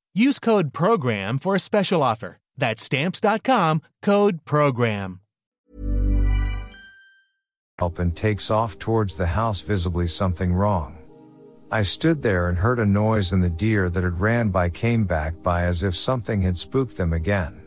[0.13, 2.37] Use code PROGRAM for a special offer.
[2.57, 5.21] That's stamps.com, code PROGRAM.
[7.79, 10.97] Up and takes off towards the house visibly something wrong.
[11.71, 15.05] I stood there and heard a noise and the deer that had ran by came
[15.05, 17.61] back by as if something had spooked them again.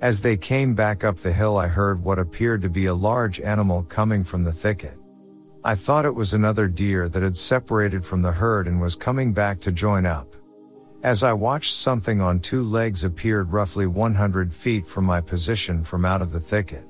[0.00, 3.40] As they came back up the hill I heard what appeared to be a large
[3.40, 4.96] animal coming from the thicket.
[5.64, 9.32] I thought it was another deer that had separated from the herd and was coming
[9.32, 10.36] back to join up.
[11.04, 16.06] As I watched something on two legs appeared roughly 100 feet from my position from
[16.06, 16.88] out of the thicket.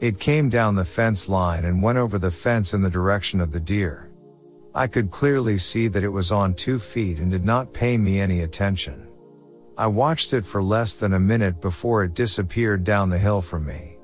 [0.00, 3.52] It came down the fence line and went over the fence in the direction of
[3.52, 4.10] the deer.
[4.74, 8.20] I could clearly see that it was on two feet and did not pay me
[8.20, 9.06] any attention.
[9.76, 13.66] I watched it for less than a minute before it disappeared down the hill from
[13.66, 13.98] me.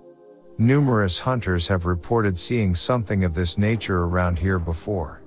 [0.58, 5.22] Numerous hunters have reported seeing something of this nature around here before.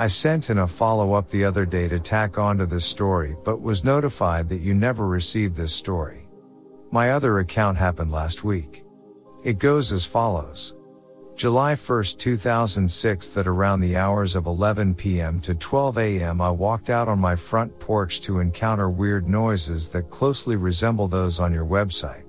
[0.00, 3.60] I sent in a follow up the other day to tack onto this story, but
[3.60, 6.28] was notified that you never received this story.
[6.92, 8.84] My other account happened last week.
[9.42, 10.76] It goes as follows.
[11.34, 15.40] July 1, 2006 that around the hours of 11 p.m.
[15.40, 16.40] to 12 a.m.
[16.40, 21.40] I walked out on my front porch to encounter weird noises that closely resemble those
[21.40, 22.24] on your website.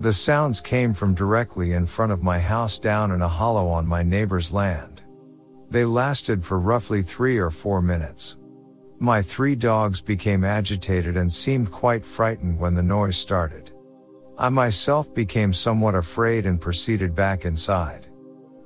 [0.00, 3.86] The sounds came from directly in front of my house down in a hollow on
[3.86, 4.97] my neighbor's land.
[5.70, 8.38] They lasted for roughly three or four minutes.
[8.98, 13.70] My three dogs became agitated and seemed quite frightened when the noise started.
[14.38, 18.06] I myself became somewhat afraid and proceeded back inside.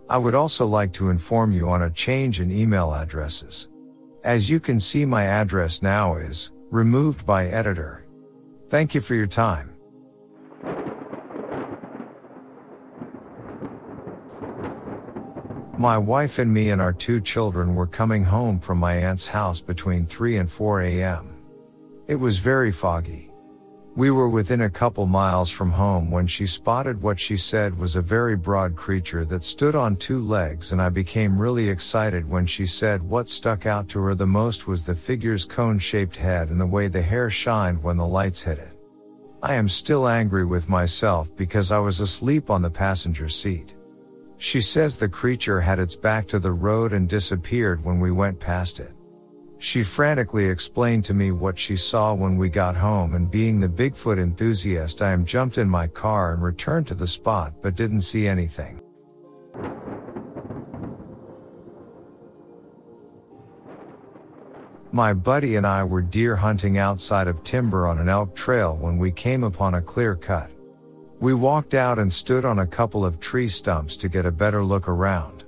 [0.09, 3.69] I would also like to inform you on a change in email addresses.
[4.23, 8.07] As you can see my address now is removed by editor.
[8.69, 9.72] Thank you for your time.
[15.79, 19.63] My wife and me and our two children were coming home from my aunt's house
[19.63, 21.35] between 3 and 4 a.m.
[22.07, 23.31] It was very foggy.
[23.97, 27.97] We were within a couple miles from home when she spotted what she said was
[27.97, 32.47] a very broad creature that stood on two legs and I became really excited when
[32.47, 36.61] she said what stuck out to her the most was the figure's cone-shaped head and
[36.61, 38.79] the way the hair shined when the lights hit it.
[39.43, 43.75] I am still angry with myself because I was asleep on the passenger seat.
[44.43, 48.41] She says the creature had its back to the road and disappeared when we went
[48.41, 48.91] past it.
[49.59, 53.69] She frantically explained to me what she saw when we got home and being the
[53.69, 58.01] Bigfoot enthusiast I am jumped in my car and returned to the spot but didn't
[58.01, 58.83] see anything.
[64.91, 68.99] My buddy and I were deer hunting outside of timber on an elk trail when
[68.99, 70.51] we came upon a clear cut.
[71.23, 74.65] We walked out and stood on a couple of tree stumps to get a better
[74.65, 75.45] look around.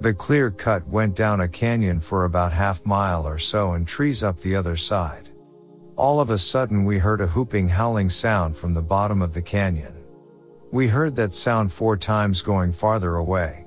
[0.00, 4.22] The clear cut went down a canyon for about half mile or so and trees
[4.22, 5.28] up the other side.
[5.98, 9.42] all of a sudden we heard a whooping howling sound from the bottom of the
[9.42, 9.94] canyon.
[10.70, 13.66] We heard that sound four times going farther away.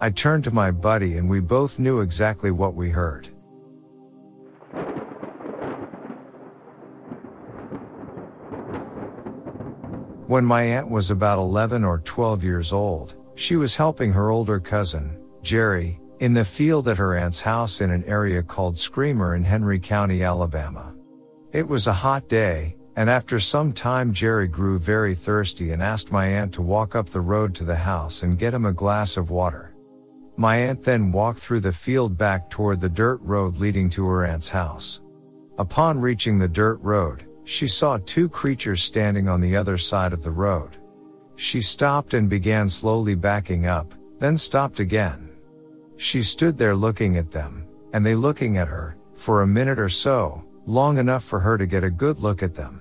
[0.00, 3.28] I turned to my buddy and we both knew exactly what we heard.
[10.32, 14.58] When my aunt was about 11 or 12 years old, she was helping her older
[14.58, 19.44] cousin, Jerry, in the field at her aunt's house in an area called Screamer in
[19.44, 20.94] Henry County, Alabama.
[21.52, 26.10] It was a hot day, and after some time Jerry grew very thirsty and asked
[26.10, 29.18] my aunt to walk up the road to the house and get him a glass
[29.18, 29.74] of water.
[30.38, 34.24] My aunt then walked through the field back toward the dirt road leading to her
[34.24, 35.02] aunt's house.
[35.58, 40.22] Upon reaching the dirt road, she saw two creatures standing on the other side of
[40.22, 40.76] the road.
[41.36, 45.30] She stopped and began slowly backing up, then stopped again.
[45.96, 49.88] She stood there looking at them, and they looking at her, for a minute or
[49.88, 52.80] so, long enough for her to get a good look at them.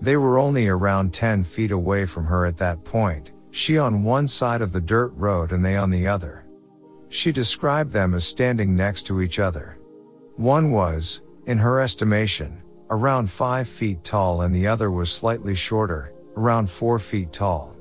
[0.00, 4.28] They were only around 10 feet away from her at that point, she on one
[4.28, 6.44] side of the dirt road and they on the other.
[7.08, 9.78] She described them as standing next to each other.
[10.36, 16.12] One was, in her estimation, around 5 feet tall and the other was slightly shorter,
[16.36, 17.76] around 4 feet tall.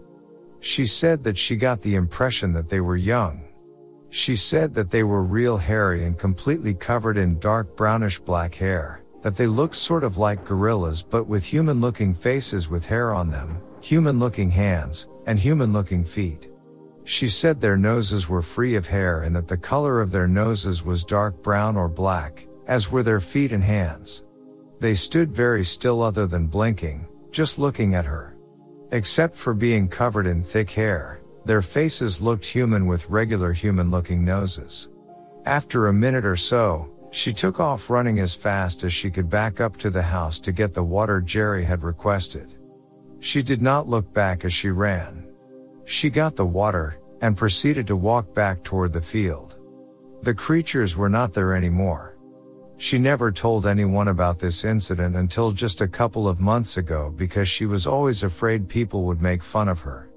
[0.60, 3.46] She said that she got the impression that they were young,
[4.16, 9.04] she said that they were real hairy and completely covered in dark brownish black hair,
[9.22, 13.30] that they looked sort of like gorillas but with human looking faces with hair on
[13.30, 16.50] them, human looking hands, and human looking feet.
[17.04, 20.82] She said their noses were free of hair and that the color of their noses
[20.82, 24.24] was dark brown or black, as were their feet and hands.
[24.80, 28.36] They stood very still other than blinking, just looking at her.
[28.92, 34.24] Except for being covered in thick hair, their faces looked human with regular human looking
[34.24, 34.90] noses.
[35.46, 39.62] After a minute or so, she took off running as fast as she could back
[39.62, 42.56] up to the house to get the water Jerry had requested.
[43.20, 45.26] She did not look back as she ran.
[45.86, 49.58] She got the water, and proceeded to walk back toward the field.
[50.24, 52.15] The creatures were not there anymore.
[52.78, 57.48] She never told anyone about this incident until just a couple of months ago because
[57.48, 60.10] she was always afraid people would make fun of her.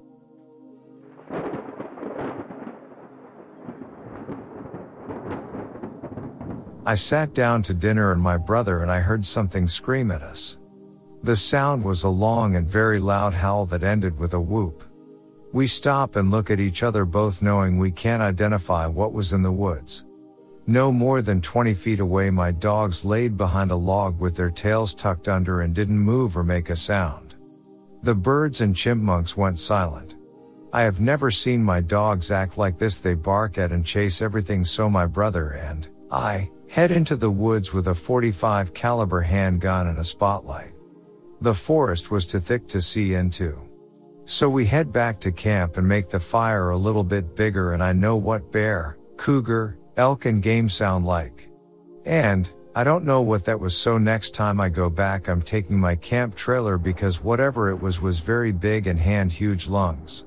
[6.85, 10.57] I sat down to dinner and my brother and I heard something scream at us.
[11.23, 14.83] The sound was a long and very loud howl that ended with a whoop.
[15.53, 19.43] We stop and look at each other both knowing we can't identify what was in
[19.43, 20.05] the woods.
[20.69, 24.93] No more than 20 feet away my dogs laid behind a log with their tails
[24.93, 27.33] tucked under and didn't move or make a sound.
[28.03, 30.15] The birds and chipmunks went silent.
[30.71, 34.63] I have never seen my dogs act like this they bark at and chase everything
[34.63, 39.97] so my brother and I Head into the woods with a 45 caliber handgun and
[39.97, 40.73] a spotlight.
[41.41, 43.59] The forest was too thick to see into.
[44.25, 47.81] So we head back to camp and make the fire a little bit bigger and
[47.81, 51.49] I know what bear, cougar, elk and game sound like.
[52.05, 55.77] And, I don't know what that was so next time I go back I'm taking
[55.77, 60.25] my camp trailer because whatever it was was very big and hand huge lungs.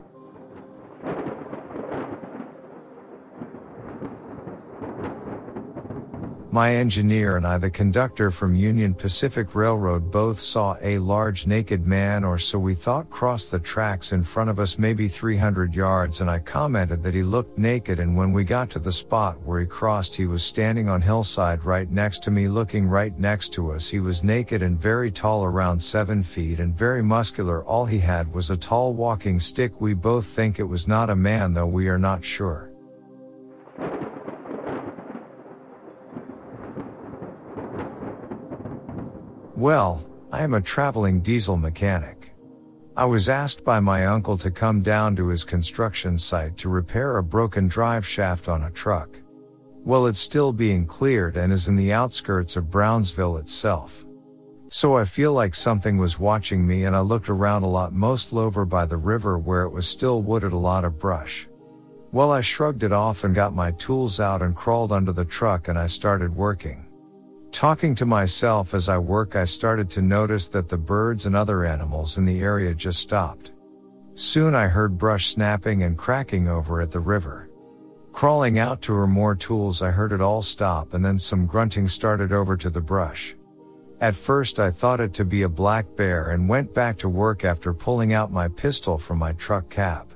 [6.55, 11.86] My engineer and I, the conductor from Union Pacific Railroad, both saw a large naked
[11.86, 16.20] man or so we thought cross the tracks in front of us maybe 300 yards
[16.20, 19.61] and I commented that he looked naked and when we got to the spot where
[19.61, 23.70] he crossed he was standing on hillside right next to me looking right next to
[23.70, 23.88] us.
[23.88, 27.64] He was naked and very tall around 7 feet and very muscular.
[27.64, 29.80] All he had was a tall walking stick.
[29.80, 32.72] We both think it was not a man though we are not sure.
[39.62, 42.32] Well, I am a traveling diesel mechanic.
[42.96, 47.18] I was asked by my uncle to come down to his construction site to repair
[47.18, 49.20] a broken drive shaft on a truck.
[49.84, 54.04] Well, it's still being cleared and is in the outskirts of Brownsville itself.
[54.68, 58.32] So I feel like something was watching me and I looked around a lot most
[58.32, 61.46] over by the river where it was still wooded a lot of brush.
[62.10, 65.68] Well, I shrugged it off and got my tools out and crawled under the truck
[65.68, 66.88] and I started working.
[67.53, 71.66] Talking to myself as I work, I started to notice that the birds and other
[71.66, 73.53] animals in the area just stopped.
[74.14, 77.50] Soon I heard brush snapping and cracking over at the river.
[78.11, 81.88] Crawling out to her more tools, I heard it all stop and then some grunting
[81.88, 83.36] started over to the brush.
[84.00, 87.44] At first I thought it to be a black bear and went back to work
[87.44, 90.11] after pulling out my pistol from my truck cab.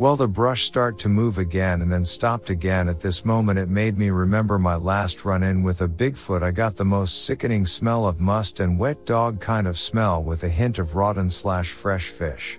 [0.00, 2.88] Well, the brush start to move again and then stopped again.
[2.88, 6.42] At this moment, it made me remember my last run in with a Bigfoot.
[6.42, 10.42] I got the most sickening smell of must and wet dog kind of smell with
[10.42, 12.58] a hint of rotten slash fresh fish.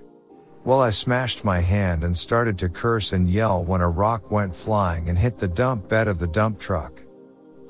[0.65, 4.55] Well, I smashed my hand and started to curse and yell when a rock went
[4.55, 7.01] flying and hit the dump bed of the dump truck.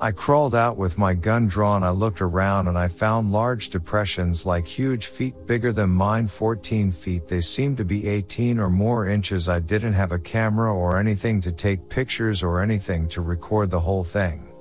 [0.02, 1.84] I crawled out with my gun drawn.
[1.84, 6.90] I looked around and I found large depressions like huge feet bigger than mine 14
[6.90, 7.28] feet.
[7.28, 9.48] They seemed to be 18 or more inches.
[9.48, 13.78] I didn't have a camera or anything to take pictures or anything to record the
[13.78, 14.52] whole thing.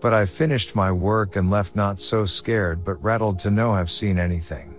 [0.00, 3.88] But I finished my work and left not so scared but rattled to know I've
[3.88, 4.74] seen anything.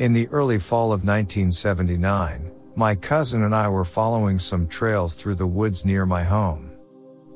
[0.00, 5.36] In the early fall of 1979, my cousin and I were following some trails through
[5.36, 6.70] the woods near my home.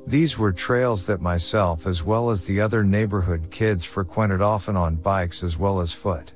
[0.07, 4.97] These were trails that myself as well as the other neighborhood kids frequented often on
[4.97, 6.33] bikes as well as foot.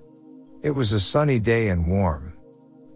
[0.63, 2.33] It was a sunny day and warm.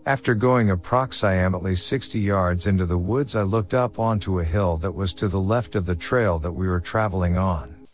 [0.06, 4.94] After going approximately 60 yards into the woods, I looked up onto a hill that
[4.94, 7.86] was to the left of the trail that we were traveling on.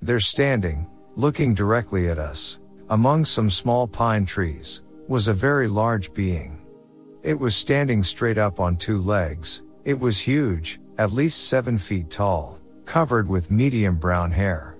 [0.00, 6.14] There standing, looking directly at us, among some small pine trees, was a very large
[6.14, 6.57] being.
[7.22, 9.62] It was standing straight up on two legs.
[9.84, 14.78] It was huge, at least seven feet tall, covered with medium brown hair.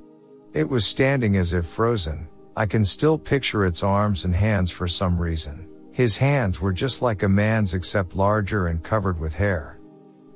[0.55, 2.29] It was standing as if frozen.
[2.57, 5.69] I can still picture its arms and hands for some reason.
[5.93, 9.81] His hands were just like a man's except larger and covered with hair.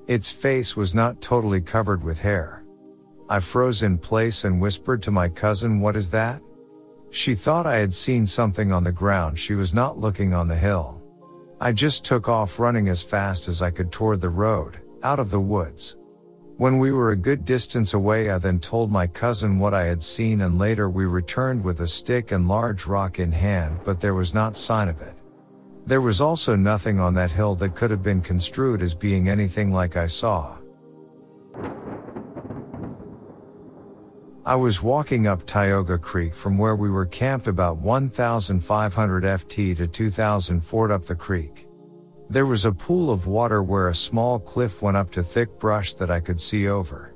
[0.09, 2.64] Its face was not totally covered with hair.
[3.28, 6.42] I froze in place and whispered to my cousin, what is that?
[7.11, 9.38] She thought I had seen something on the ground.
[9.38, 11.01] She was not looking on the hill.
[11.64, 15.30] I just took off running as fast as I could toward the road, out of
[15.30, 15.96] the woods.
[16.56, 20.02] When we were a good distance away, I then told my cousin what I had
[20.02, 24.14] seen and later we returned with a stick and large rock in hand, but there
[24.14, 25.14] was not sign of it.
[25.86, 29.70] There was also nothing on that hill that could have been construed as being anything
[29.70, 30.58] like I saw.
[34.45, 39.86] I was walking up Tioga Creek from where we were camped about 1,500 FT to
[39.86, 41.68] 2,000 Fort up the creek.
[42.28, 45.95] There was a pool of water where a small cliff went up to thick brush
[45.95, 47.14] that I could see over.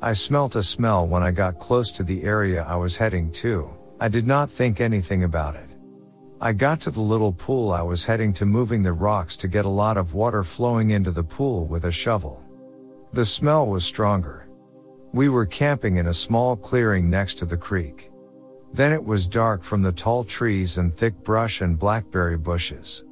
[0.00, 3.76] I smelt a smell when I got close to the area I was heading to.
[4.00, 5.68] I did not think anything about it.
[6.40, 9.66] I got to the little pool I was heading to moving the rocks to get
[9.66, 12.42] a lot of water flowing into the pool with a shovel.
[13.12, 14.48] The smell was stronger.
[15.12, 18.10] We were camping in a small clearing next to the creek.
[18.72, 23.04] Then it was dark from the tall trees and thick brush and blackberry bushes.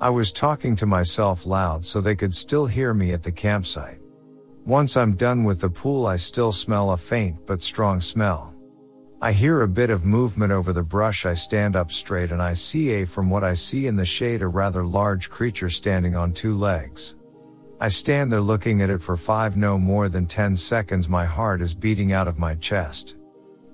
[0.00, 4.00] I was talking to myself loud so they could still hear me at the campsite.
[4.64, 8.52] Once I'm done with the pool, I still smell a faint but strong smell.
[9.22, 11.24] I hear a bit of movement over the brush.
[11.24, 14.42] I stand up straight and I see a from what I see in the shade
[14.42, 17.14] a rather large creature standing on two legs.
[17.78, 21.10] I stand there looking at it for five no more than 10 seconds.
[21.10, 23.16] My heart is beating out of my chest.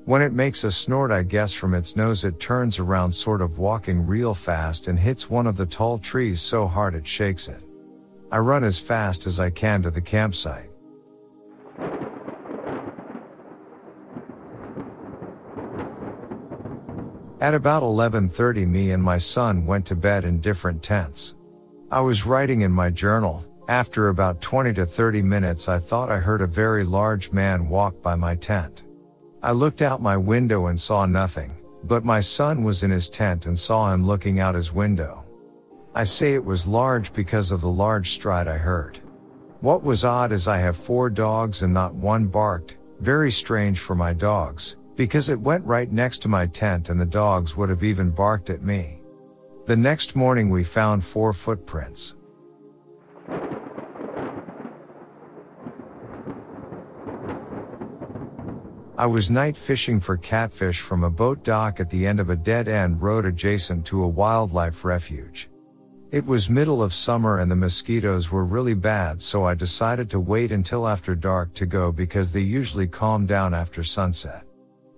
[0.07, 3.59] When it makes a snort, I guess from its nose, it turns around sort of
[3.59, 7.62] walking real fast and hits one of the tall trees so hard it shakes it.
[8.32, 10.70] I run as fast as I can to the campsite.
[17.40, 21.36] At about 11:30 me and my son went to bed in different tents.
[21.88, 26.18] I was writing in my journal, after about 20 to 30 minutes, I thought I
[26.18, 28.82] heard a very large man walk by my tent.
[29.42, 33.46] I looked out my window and saw nothing, but my son was in his tent
[33.46, 35.24] and saw him looking out his window.
[35.94, 38.98] I say it was large because of the large stride I heard.
[39.60, 43.94] What was odd is I have four dogs and not one barked, very strange for
[43.94, 47.84] my dogs, because it went right next to my tent and the dogs would have
[47.84, 49.02] even barked at me.
[49.66, 52.16] The next morning we found four footprints.
[59.03, 62.37] I was night fishing for catfish from a boat dock at the end of a
[62.37, 65.51] dead end road adjacent to a wildlife refuge.
[66.12, 70.20] It was middle of summer and the mosquitoes were really bad so I decided to
[70.20, 74.45] wait until after dark to go because they usually calm down after sunset.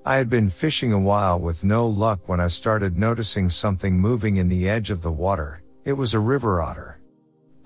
[0.04, 4.36] I had been fishing a while with no luck when I started noticing something moving
[4.36, 5.62] in the edge of the water.
[5.86, 7.00] It was a river otter.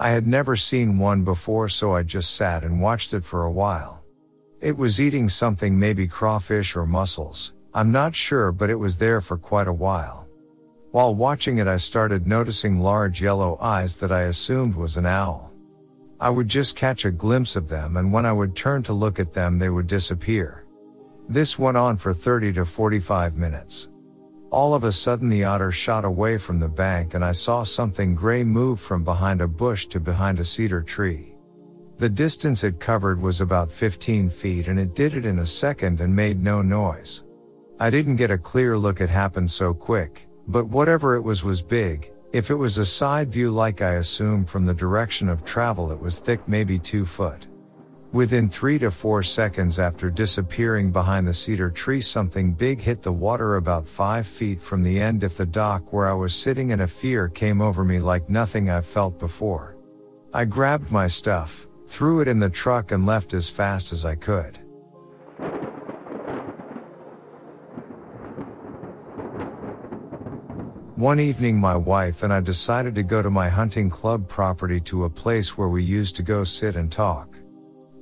[0.01, 3.51] I had never seen one before so I just sat and watched it for a
[3.51, 4.05] while.
[4.61, 7.53] It was eating something maybe crawfish or mussels.
[7.74, 10.28] I'm not sure but it was there for quite a while.
[10.92, 15.53] While watching it I started noticing large yellow eyes that I assumed was an owl.
[16.20, 19.18] I would just catch a glimpse of them and when I would turn to look
[19.18, 20.64] at them they would disappear.
[21.28, 23.88] This went on for 30 to 45 minutes.
[24.51, 28.14] All of a sudden the otter shot away from the bank and I saw something
[28.14, 31.34] gray move from behind a bush to behind a cedar tree.
[31.99, 36.01] The distance it covered was about 15 feet and it did it in a second
[36.01, 37.24] and made no noise.
[37.78, 41.61] I didn't get a clear look it happened so quick, but whatever it was was
[41.61, 45.92] big, if it was a side view like I assumed from the direction of travel
[45.92, 47.46] it was thick maybe 2 foot.
[48.11, 53.12] Within 3 to 4 seconds after disappearing behind the cedar tree something big hit the
[53.12, 56.80] water about 5 feet from the end of the dock where I was sitting and
[56.80, 59.76] a fear came over me like nothing I've felt before.
[60.32, 64.14] I grabbed my stuff, threw it in the truck and left as fast as I
[64.14, 64.59] could.
[70.96, 75.04] One evening my wife and I decided to go to my hunting club property to
[75.04, 77.38] a place where we used to go sit and talk.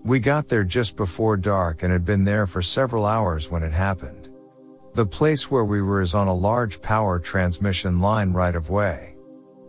[0.06, 3.72] We got there just before dark and had been there for several hours when it
[3.72, 4.28] happened.
[4.94, 9.16] The place where we were is on a large power transmission line right of way.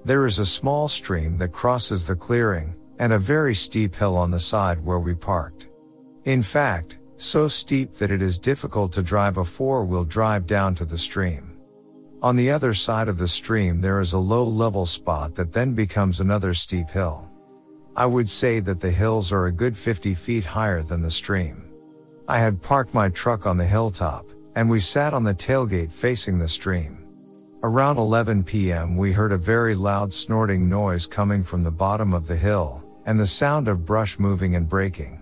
[0.05, 4.29] There is a small stream that crosses the clearing, and a very steep hill on
[4.29, 5.69] the side where we parked.
[6.25, 10.85] In fact, so steep that it is difficult to drive a four-wheel drive down to
[10.85, 11.57] the stream.
[12.21, 15.73] On the other side of the stream there is a low level spot that then
[15.73, 17.26] becomes another steep hill.
[17.97, 21.63] I would say that the hills are a good 50 feet higher than the stream.
[22.27, 26.37] I had parked my truck on the hilltop, and we sat on the tailgate facing
[26.37, 26.99] the stream.
[27.63, 28.97] Around 11 p.m.
[28.97, 33.19] we heard a very loud snorting noise coming from the bottom of the hill, and
[33.19, 35.19] the sound of brush moving and breaking.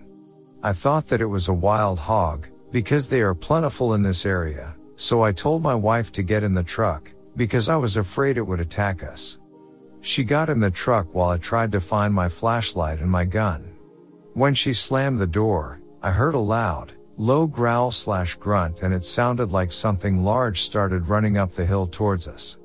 [0.62, 4.76] I thought that it was a wild hog, because they are plentiful in this area,
[4.96, 8.46] so I told my wife to get in the truck, because I was afraid it
[8.46, 9.38] would attack us.
[10.06, 13.74] She got in the truck while I tried to find my flashlight and my gun.
[14.34, 19.04] When she slammed the door, I heard a loud, low growl slash grunt and it
[19.04, 22.58] sounded like something large started running up the hill towards us.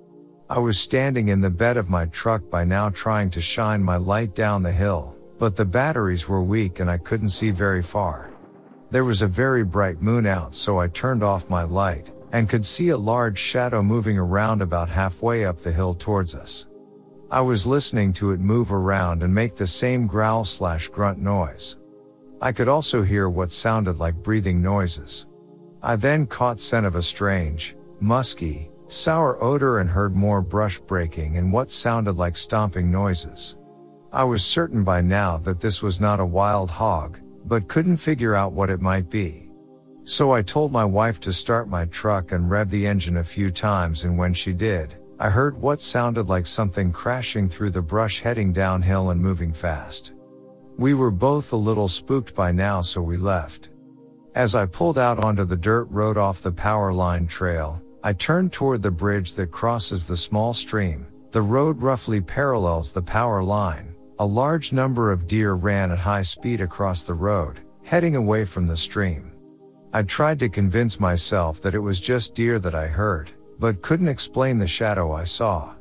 [0.52, 3.96] I was standing in the bed of my truck by now trying to shine my
[3.96, 8.32] light down the hill, but the batteries were weak and I couldn't see very far.
[8.92, 12.68] There was a very bright moon out so I turned off my light, and could
[12.68, 16.68] see a large shadow moving around about halfway up the hill towards us.
[17.32, 21.78] I was listening to it move around and make the same growl slash grunt noise.
[22.42, 25.28] I could also hear what sounded like breathing noises.
[25.82, 31.38] I then caught scent of a strange, musky, sour odor and heard more brush breaking
[31.38, 33.56] and what sounded like stomping noises.
[34.12, 38.36] I was certain by now that this was not a wild hog, but couldn't figure
[38.36, 39.50] out what it might be.
[40.04, 43.52] So I told my wife to start my truck and rev the engine a few
[43.52, 48.22] times and when she did, I heard what sounded like something crashing through the brush
[48.22, 50.14] heading downhill and moving fast.
[50.80, 53.70] We were both a little spooked by now so we left.
[54.34, 58.52] As I pulled out onto the dirt road off the power line trail, I turned
[58.52, 61.06] toward the bridge that crosses the small stream.
[61.30, 63.94] The road roughly parallels the power line.
[64.18, 68.66] A large number of deer ran at high speed across the road, heading away from
[68.66, 69.34] the stream.
[69.94, 74.08] I tried to convince myself that it was just deer that I heard, but couldn't
[74.08, 75.76] explain the shadow I saw.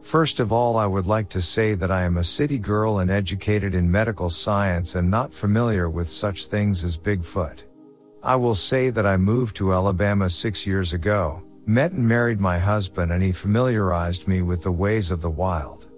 [0.00, 3.10] First of all, I would like to say that I am a city girl and
[3.10, 7.64] educated in medical science and not familiar with such things as Bigfoot.
[8.22, 12.58] I will say that I moved to Alabama six years ago, met and married my
[12.58, 15.88] husband and he familiarized me with the ways of the wild.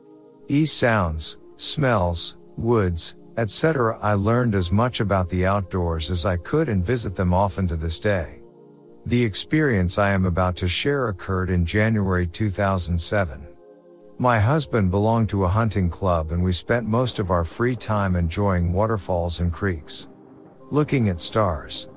[0.49, 3.97] E sounds, smells, woods, etc.
[4.03, 7.77] I learned as much about the outdoors as I could and visit them often to
[7.77, 8.41] this day.
[9.07, 13.47] The experience I am about to share occurred in January 2007.
[14.19, 18.17] My husband belonged to a hunting club and we spent most of our free time
[18.17, 20.09] enjoying waterfalls and creeks.
[20.71, 21.89] Looking at stars.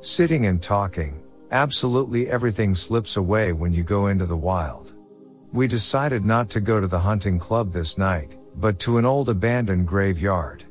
[0.00, 1.22] Sitting and talking.
[1.50, 4.94] Absolutely everything slips away when you go into the wild.
[5.52, 9.28] We decided not to go to the hunting club this night, but to an old
[9.28, 10.65] abandoned graveyard.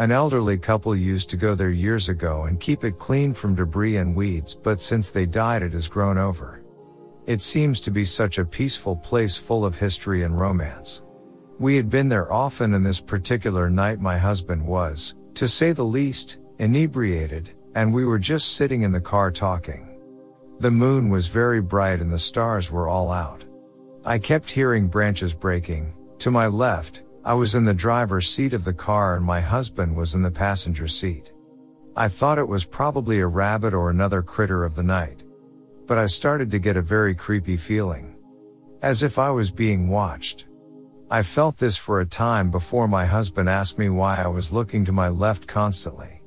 [0.00, 3.98] An elderly couple used to go there years ago and keep it clean from debris
[3.98, 6.62] and weeds, but since they died it has grown over.
[7.26, 11.02] It seems to be such a peaceful place full of history and romance.
[11.58, 15.84] We had been there often and this particular night my husband was, to say the
[15.84, 20.00] least, inebriated, and we were just sitting in the car talking.
[20.60, 23.44] The moon was very bright and the stars were all out.
[24.06, 25.92] I kept hearing branches breaking.
[26.20, 29.96] To my left, I was in the driver's seat of the car and my husband
[29.96, 31.32] was in the passenger seat.
[31.96, 35.24] I thought it was probably a rabbit or another critter of the night
[35.90, 38.14] but I started to get a very creepy feeling.
[38.80, 40.46] As if I was being watched.
[41.10, 44.84] I felt this for a time before my husband asked me why I was looking
[44.84, 46.22] to my left constantly.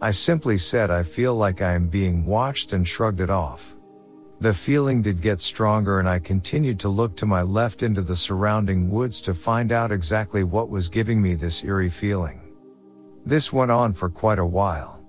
[0.00, 3.73] I simply said I feel like I am being watched and shrugged it off.
[4.44, 8.14] The feeling did get stronger and I continued to look to my left into the
[8.14, 12.42] surrounding woods to find out exactly what was giving me this eerie feeling.
[13.24, 15.02] This went on for quite a while.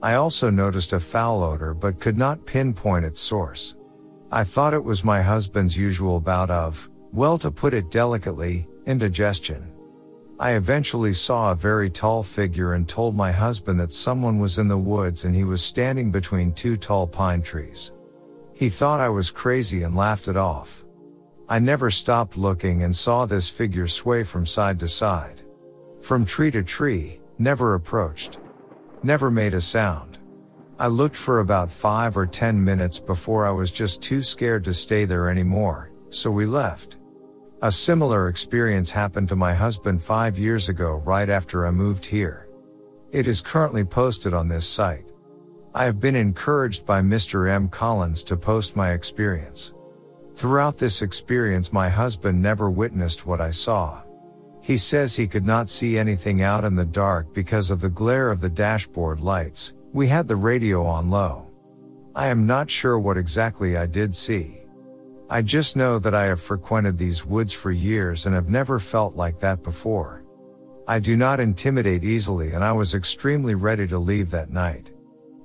[0.00, 3.74] I also noticed a foul odor but could not pinpoint its source.
[4.30, 9.72] I thought it was my husband's usual bout of, well to put it delicately, indigestion.
[10.38, 14.68] I eventually saw a very tall figure and told my husband that someone was in
[14.68, 17.90] the woods and he was standing between two tall pine trees.
[18.58, 20.84] He thought I was crazy and laughed it off.
[21.48, 25.42] I never stopped looking and saw this figure sway from side to side.
[26.00, 28.40] From tree to tree, never approached.
[29.04, 30.18] Never made a sound.
[30.76, 34.74] I looked for about five or ten minutes before I was just too scared to
[34.74, 36.96] stay there anymore, so we left.
[37.62, 42.48] A similar experience happened to my husband five years ago right after I moved here.
[43.12, 45.07] It is currently posted on this site.
[45.78, 47.48] I have been encouraged by Mr.
[47.48, 47.68] M.
[47.68, 49.74] Collins to post my experience.
[50.34, 54.02] Throughout this experience my husband never witnessed what I saw.
[54.60, 58.32] He says he could not see anything out in the dark because of the glare
[58.32, 61.48] of the dashboard lights, we had the radio on low.
[62.12, 64.62] I am not sure what exactly I did see.
[65.30, 69.14] I just know that I have frequented these woods for years and have never felt
[69.14, 70.24] like that before.
[70.88, 74.90] I do not intimidate easily and I was extremely ready to leave that night.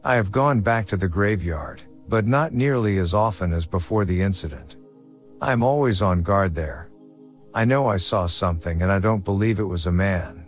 [0.05, 4.21] I have gone back to the graveyard, but not nearly as often as before the
[4.21, 4.75] incident.
[5.41, 6.89] I am always on guard there.
[7.53, 10.45] I know I saw something and I don't believe it was a man.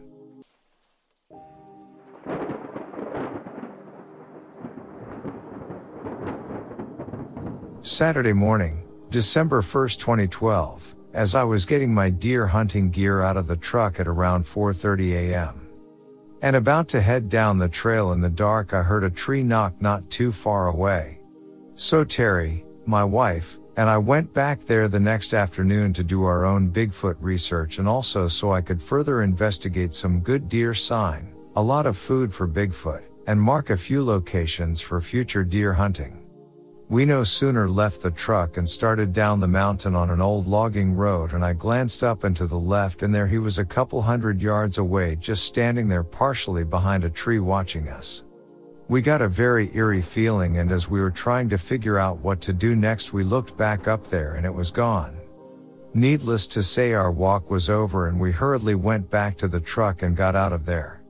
[7.81, 13.47] Saturday morning, December 1, 2012, as I was getting my deer hunting gear out of
[13.47, 15.64] the truck at around 4:30 a.m.
[16.45, 19.81] and about to head down the trail in the dark, I heard a tree knock
[19.81, 21.17] not too far away.
[21.73, 26.45] So Terry, my wife, and I went back there the next afternoon to do our
[26.45, 31.63] own Bigfoot research and also so I could further investigate some good deer sign, a
[31.63, 36.24] lot of food for Bigfoot, and mark a few locations for future deer hunting.
[36.87, 40.95] We no sooner left the truck and started down the mountain on an old logging
[40.95, 44.03] road and I glanced up and to the left and there he was a couple
[44.03, 48.23] hundred yards away just standing there partially behind a tree watching us.
[48.87, 52.39] We got a very eerie feeling and as we were trying to figure out what
[52.41, 55.17] to do next we looked back up there and it was gone.
[55.95, 60.03] Needless to say our walk was over and we hurriedly went back to the truck
[60.03, 61.01] and got out of there.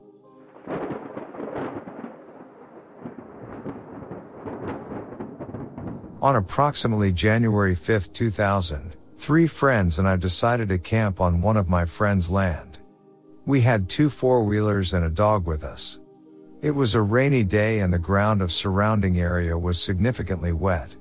[6.26, 11.68] On approximately January 5, 2000, three friends and I decided to camp on one of
[11.68, 12.80] my friend's land.
[13.44, 16.00] We had two four-wheelers and a dog with us.
[16.62, 20.96] It was a rainy day and the ground of surrounding area was significantly wet.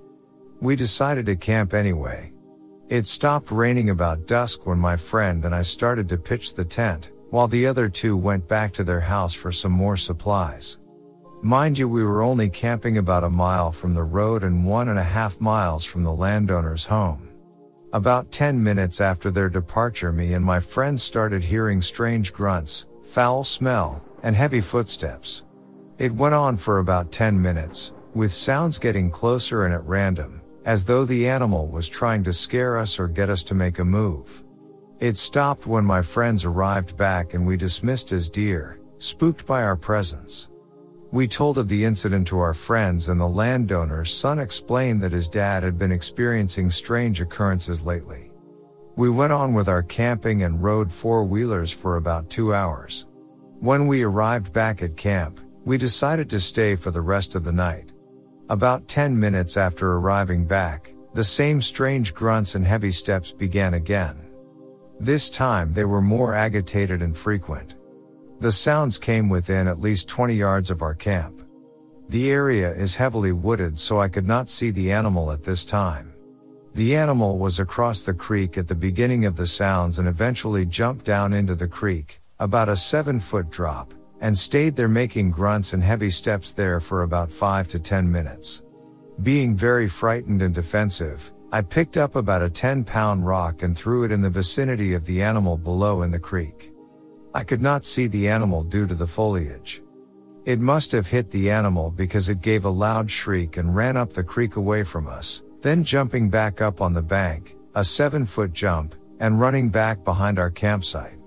[0.62, 2.32] We decided to camp anyway.
[2.90, 7.10] It stopped raining about dusk when my friend and I started to pitch the tent,
[7.32, 10.78] while the other two went back to their house for some more supplies.
[11.42, 14.98] Mind you, we were only camping about a mile from the road and one and
[14.98, 17.30] a half miles from the landowner's home.
[17.94, 23.44] About 10 minutes after their departure, me and my friends started hearing strange grunts, foul
[23.44, 25.44] smell, and heavy footsteps.
[26.00, 30.84] It went on for about 10 minutes, with sounds getting closer and at random, as
[30.84, 34.44] though the animal was trying to scare us or get us to make a move.
[35.00, 39.76] It stopped when my friends arrived back and we dismissed as deer, spooked by our
[39.76, 40.50] presence.
[41.12, 45.28] We told of the incident to our friends and the landowner's son explained that his
[45.28, 48.32] dad had been experiencing strange occurrences lately.
[48.96, 53.06] We went on with our camping and rode four wheelers for about two hours.
[53.60, 57.52] When we arrived back at camp, we decided to stay for the rest of the
[57.52, 57.92] night.
[58.50, 64.18] About 10 minutes after arriving back, the same strange grunts and heavy steps began again.
[65.00, 67.75] This time they were more agitated and frequent.
[68.42, 71.42] The sounds came within at least 20 yards of our camp.
[72.10, 76.14] The area is heavily wooded so I could not see the animal at this time.
[76.74, 81.06] The animal was across the creek at the beginning of the sounds and eventually jumped
[81.06, 85.82] down into the creek, about a 7 foot drop, and stayed there making grunts and
[85.82, 88.62] heavy steps there for about 5 to 10 minutes.
[89.24, 94.04] Being very frightened and defensive, I picked up about a 10 pound rock and threw
[94.04, 96.75] it in the vicinity of the animal below in the creek.
[97.36, 99.84] I could not see the animal due to the foliage.
[100.46, 104.14] It must have hit the animal because it gave a loud shriek and ran up
[104.14, 108.54] the creek away from us, then jumping back up on the bank, a seven foot
[108.54, 111.18] jump, and running back behind our campsite.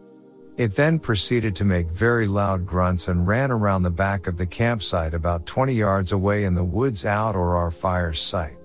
[0.57, 4.47] It then proceeded to make very loud grunts and ran around the back of the
[4.47, 8.57] campsite about 20 yards away in the woods out or our fire's sight.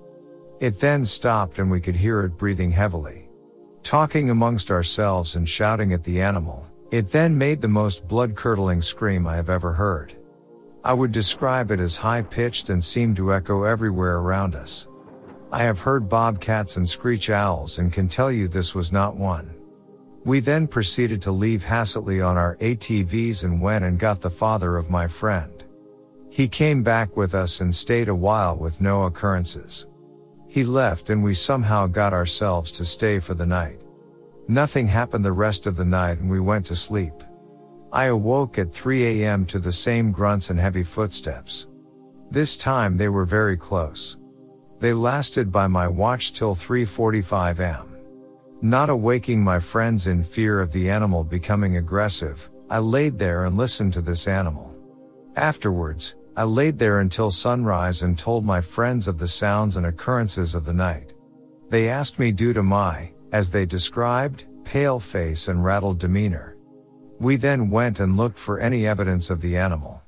[0.60, 3.28] It then stopped and we could hear it breathing heavily.
[3.82, 8.80] Talking amongst ourselves and shouting at the animal, it then made the most blood curdling
[8.80, 10.14] scream I have ever heard.
[10.84, 14.86] I would describe it as high pitched and seemed to echo everywhere around us.
[15.50, 19.56] I have heard bobcats and screech owls and can tell you this was not one.
[20.24, 24.76] We then proceeded to leave Hasseltly on our ATVs and went and got the father
[24.76, 25.64] of my friend.
[26.30, 29.88] He came back with us and stayed a while with no occurrences.
[30.46, 33.80] He left and we somehow got ourselves to stay for the night.
[34.48, 37.14] Nothing happened the rest of the night and we went to sleep.
[37.92, 39.46] I awoke at 3 a.m.
[39.46, 41.66] to the same grunts and heavy footsteps.
[42.30, 44.18] This time they were very close.
[44.80, 47.96] They lasted by my watch till 3.45 am.
[48.60, 53.56] Not awaking my friends in fear of the animal becoming aggressive, I laid there and
[53.56, 54.74] listened to this animal.
[55.36, 60.54] Afterwards, I laid there until sunrise and told my friends of the sounds and occurrences
[60.54, 61.14] of the night.
[61.70, 66.56] They asked me due to my, as they described, pale face and rattled demeanor.
[67.18, 70.00] We then went and looked for any evidence of the animal.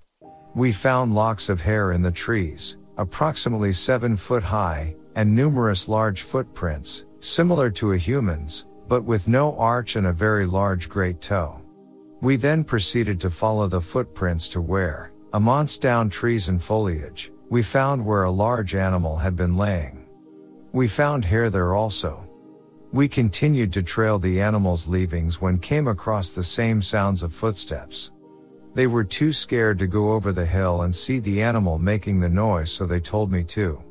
[0.54, 6.22] We found locks of hair in the trees, approximately 7 foot high, and numerous large
[6.22, 11.60] footprints, similar to a human's, but with no arch and a very large great toe.
[12.20, 17.62] We then proceeded to follow the footprints to where, amongst down trees and foliage, we
[17.62, 20.06] found where a large animal had been laying.
[20.70, 22.25] We found hair there also,
[22.96, 28.10] we continued to trail the animal's leavings when came across the same sounds of footsteps.
[28.74, 32.30] They were too scared to go over the hill and see the animal making the
[32.30, 33.82] noise so they told me to.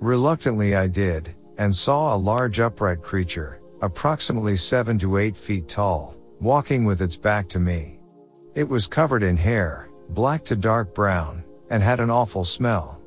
[0.00, 6.14] Reluctantly I did, and saw a large upright creature, approximately 7 to 8 feet tall,
[6.38, 8.00] walking with its back to me.
[8.54, 13.00] It was covered in hair, black to dark brown, and had an awful smell.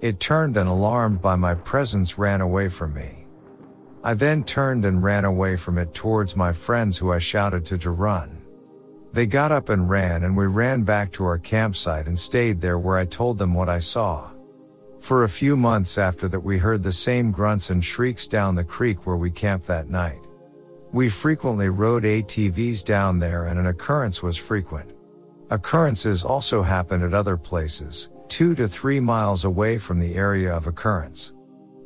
[0.00, 3.17] It turned and alarmed by my presence ran away from me.
[4.02, 7.78] I then turned and ran away from it towards my friends who I shouted to
[7.78, 8.42] to run.
[9.12, 12.78] They got up and ran and we ran back to our campsite and stayed there
[12.78, 14.30] where I told them what I saw.
[15.00, 18.64] For a few months after that we heard the same grunts and shrieks down the
[18.64, 20.20] creek where we camped that night.
[20.92, 24.92] We frequently rode ATVs down there and an occurrence was frequent.
[25.50, 30.66] Occurrences also happened at other places, two to three miles away from the area of
[30.66, 31.32] occurrence.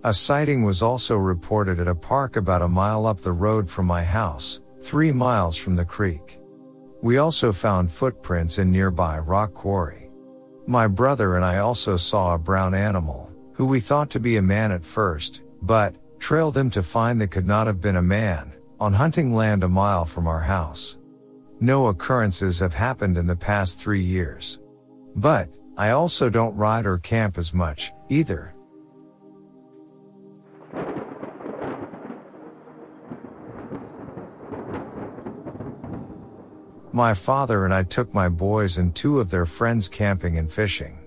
[0.05, 3.87] A sighting was also reported at a park about a mile up the road from
[3.87, 6.41] my house, three miles from the creek.
[7.03, 10.11] We also found footprints in nearby rock quarry.
[10.67, 14.43] My brother and I also saw a brown animal, who we thought to be a
[14.43, 18.53] man at first, but, trailed him to find that could not have been a man,
[18.81, 20.99] on hunting land a mile from our house.
[21.61, 24.59] No occurrences have happened in the past three years.
[25.15, 28.52] But, I also don't ride or camp as much, either.
[36.95, 40.99] My father and I took my boys and two of their friends camping and fishing.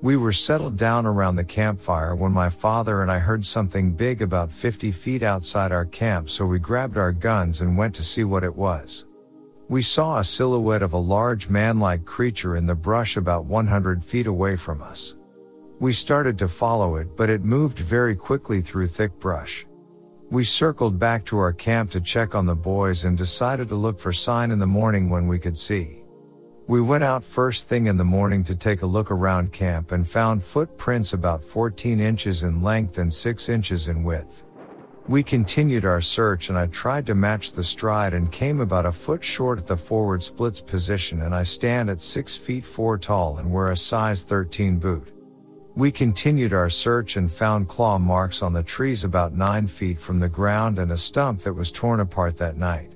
[0.00, 4.20] We were settled down around the campfire when my father and I heard something big
[4.20, 8.24] about 50 feet outside our camp so we grabbed our guns and went to see
[8.24, 9.06] what it was.
[9.68, 14.26] We saw a silhouette of a large man-like creature in the brush about 100 feet
[14.26, 15.14] away from us.
[15.78, 19.66] We started to follow it but it moved very quickly through thick brush.
[20.32, 24.00] We circled back to our camp to check on the boys and decided to look
[24.00, 26.04] for sign in the morning when we could see.
[26.66, 30.08] We went out first thing in the morning to take a look around camp and
[30.08, 34.44] found footprints about 14 inches in length and 6 inches in width.
[35.06, 38.92] We continued our search and I tried to match the stride and came about a
[38.92, 43.36] foot short at the forward splits position and I stand at 6 feet 4 tall
[43.36, 45.12] and wear a size 13 boot.
[45.74, 50.20] We continued our search and found claw marks on the trees about 9 feet from
[50.20, 52.92] the ground and a stump that was torn apart that night.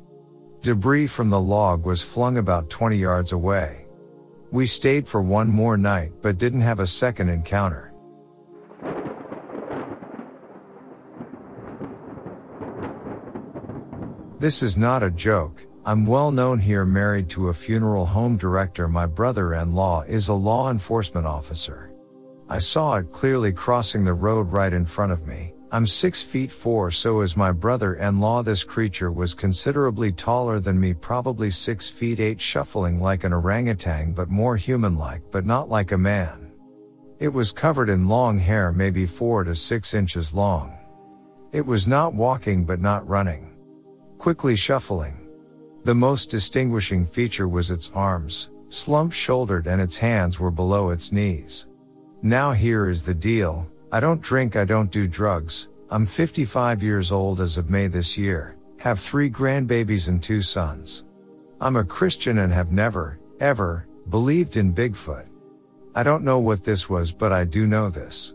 [0.60, 3.86] Debris from the log was flung about 20 yards away.
[4.50, 7.94] We stayed for one more night but didn't have a second encounter.
[14.38, 15.66] This is not a joke.
[15.86, 18.86] I'm well known here married to a funeral home director.
[18.86, 21.85] My brother-in-law is a law enforcement officer.
[22.48, 25.52] I saw it clearly crossing the road right in front of me.
[25.72, 30.94] I'm 6 feet 4 so is my brother-in-law this creature was considerably taller than me
[30.94, 35.98] probably 6 feet 8 shuffling like an orangutan but more human-like but not like a
[35.98, 36.52] man.
[37.18, 40.78] It was covered in long hair maybe 4 to 6 inches long.
[41.50, 43.56] It was not walking but not running.
[44.18, 45.28] Quickly shuffling.
[45.82, 51.10] The most distinguishing feature was its arms, slump shouldered and its hands were below its
[51.10, 51.66] knees.
[52.26, 53.68] Now here is the deal.
[53.92, 55.68] I don't drink, I don't do drugs.
[55.90, 61.04] I'm 55 years old as of May this year, have three grandbabies and two sons.
[61.60, 65.28] I'm a Christian and have never, ever, believed in Bigfoot.
[65.94, 68.34] I don't know what this was, but I do know this.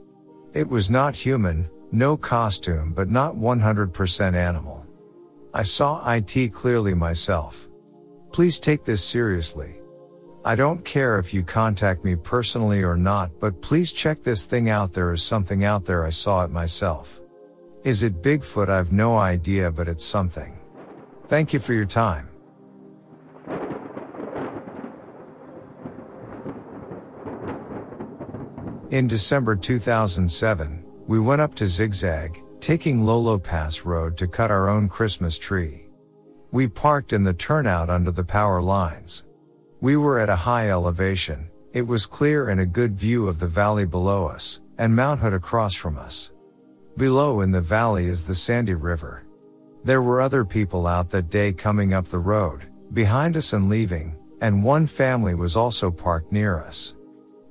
[0.54, 4.86] It was not human, no costume, but not 100% animal.
[5.54, 7.68] I saw IT clearly myself.
[8.32, 9.81] Please take this seriously.
[10.44, 14.72] I don't care if you contact me personally or not, but please check this thing
[14.72, 14.92] out.
[14.92, 16.04] There is something out there.
[16.04, 17.22] I saw it myself.
[17.84, 18.68] Is it Bigfoot?
[18.68, 20.58] I've no idea, but it's something.
[21.28, 22.28] Thank you for your time.
[28.90, 34.70] In December 2007, we went up to Zigzag, taking Lolo Pass Road to cut our
[34.70, 35.88] own Christmas tree.
[36.52, 39.24] We parked in the turnout under the power lines.
[39.82, 43.48] We were at a high elevation, it was clear and a good view of the
[43.48, 46.32] valley below us, and Mount Hood across from us.
[46.98, 49.26] Below in the valley is the Sandy River.
[49.84, 54.16] There were other people out that day coming up the road, behind us and leaving,
[54.40, 56.94] and one family was also parked near us.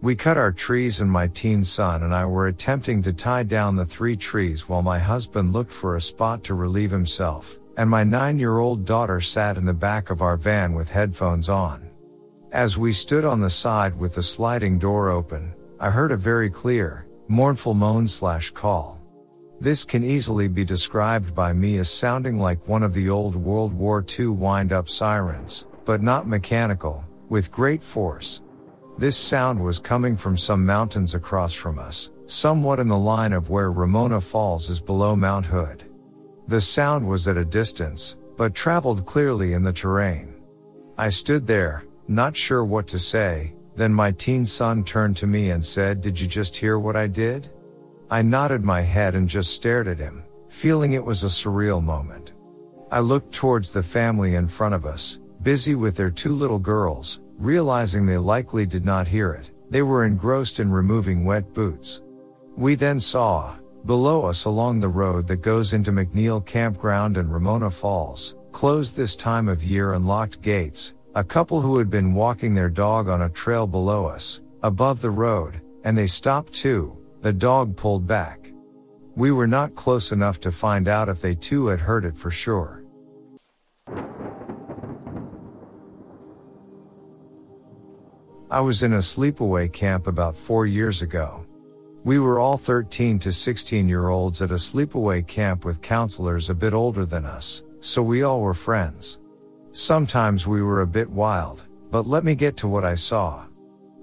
[0.01, 3.75] We cut our trees and my teen son and I were attempting to tie down
[3.75, 8.05] the three trees while my husband looked for a spot to relieve himself, and my
[8.05, 11.90] nine year old daughter sat in the back of our van with headphones on.
[12.53, 16.51] As we stood on the side with the sliding door open, I heard a very
[16.51, 19.01] clear, mournful moan slash call.
[19.61, 23.73] This can easily be described by me as sounding like one of the old World
[23.73, 28.43] War II wind up sirens, but not mechanical, with great force.
[28.99, 33.49] This sound was coming from some mountains across from us, somewhat in the line of
[33.49, 35.85] where Ramona Falls is below Mount Hood.
[36.49, 40.35] The sound was at a distance, but traveled clearly in the terrain.
[40.99, 45.51] I stood there, not sure what to say, then my teen son turned to me
[45.51, 47.51] and said, Did you just hear what I did?
[48.11, 52.33] I nodded my head and just stared at him, feeling it was a surreal moment.
[52.91, 57.21] I looked towards the family in front of us, busy with their two little girls,
[57.41, 62.03] Realizing they likely did not hear it, they were engrossed in removing wet boots.
[62.55, 63.57] We then saw,
[63.87, 69.17] below us along the road that goes into McNeil Campground and Ramona Falls, closed this
[69.17, 73.23] time of year and locked gates, a couple who had been walking their dog on
[73.23, 78.53] a trail below us, above the road, and they stopped too, the dog pulled back.
[79.17, 82.31] We were not close enough to find out if they too had heard it for
[82.31, 82.85] sure.
[88.49, 91.45] I was in a sleepaway camp about four years ago.
[92.05, 96.55] We were all 13 to 16 year olds at a sleepaway camp with counselors a
[96.55, 99.19] bit older than us, so we all were friends.
[99.73, 103.47] Sometimes we were a bit wild, but let me get to what I saw.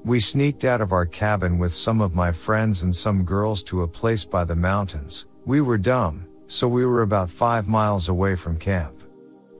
[0.05, 3.81] We sneaked out of our cabin with some of my friends and some girls to
[3.81, 5.25] a place by the mountains.
[5.45, 9.03] We were dumb, so we were about five miles away from camp.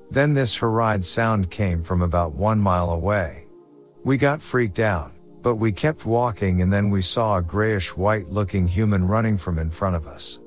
[0.10, 3.48] Then this horrid sound came from about one mile away.
[4.06, 8.30] We got freaked out, but we kept walking and then we saw a grayish white
[8.30, 10.40] looking human running from in front of us.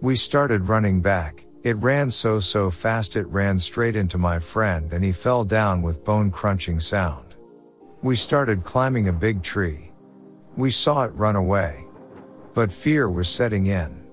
[0.00, 1.44] We started running back.
[1.62, 5.82] It ran so so fast it ran straight into my friend and he fell down
[5.82, 7.34] with bone crunching sound.
[8.02, 9.92] We started climbing a big tree.
[10.56, 11.86] We saw it run away.
[12.54, 14.04] But fear was setting in.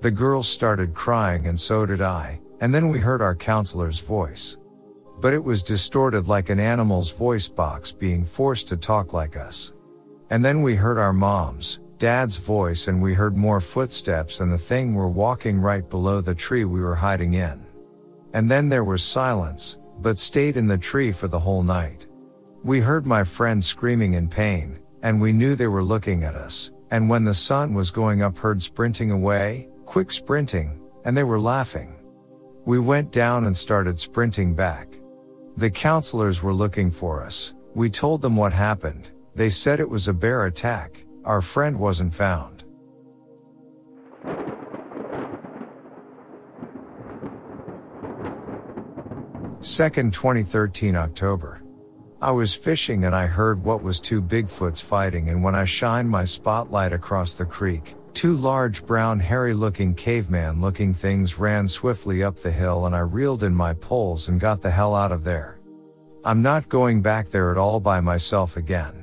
[0.00, 4.56] The girls started crying and so did I, and then we heard our counselor's voice
[5.20, 9.72] but it was distorted like an animal's voice box being forced to talk like us.
[10.30, 14.58] And then we heard our mom's, dad's voice and we heard more footsteps and the
[14.58, 17.66] thing were walking right below the tree we were hiding in.
[18.32, 22.06] And then there was silence, but stayed in the tree for the whole night.
[22.62, 26.70] We heard my friend screaming in pain, and we knew they were looking at us,
[26.90, 31.40] and when the sun was going up heard sprinting away, quick sprinting, and they were
[31.40, 31.94] laughing.
[32.64, 34.88] We went down and started sprinting back.
[35.56, 37.54] The counselors were looking for us.
[37.74, 39.08] We told them what happened.
[39.34, 41.04] They said it was a bear attack.
[41.28, 42.64] Our friend wasn't found.
[49.60, 51.62] Second 2013 October.
[52.22, 56.08] I was fishing and I heard what was two Bigfoots fighting and when I shined
[56.08, 62.22] my spotlight across the creek, two large brown hairy looking caveman looking things ran swiftly
[62.22, 65.24] up the hill and I reeled in my poles and got the hell out of
[65.24, 65.60] there.
[66.24, 68.97] I'm not going back there at all by myself again.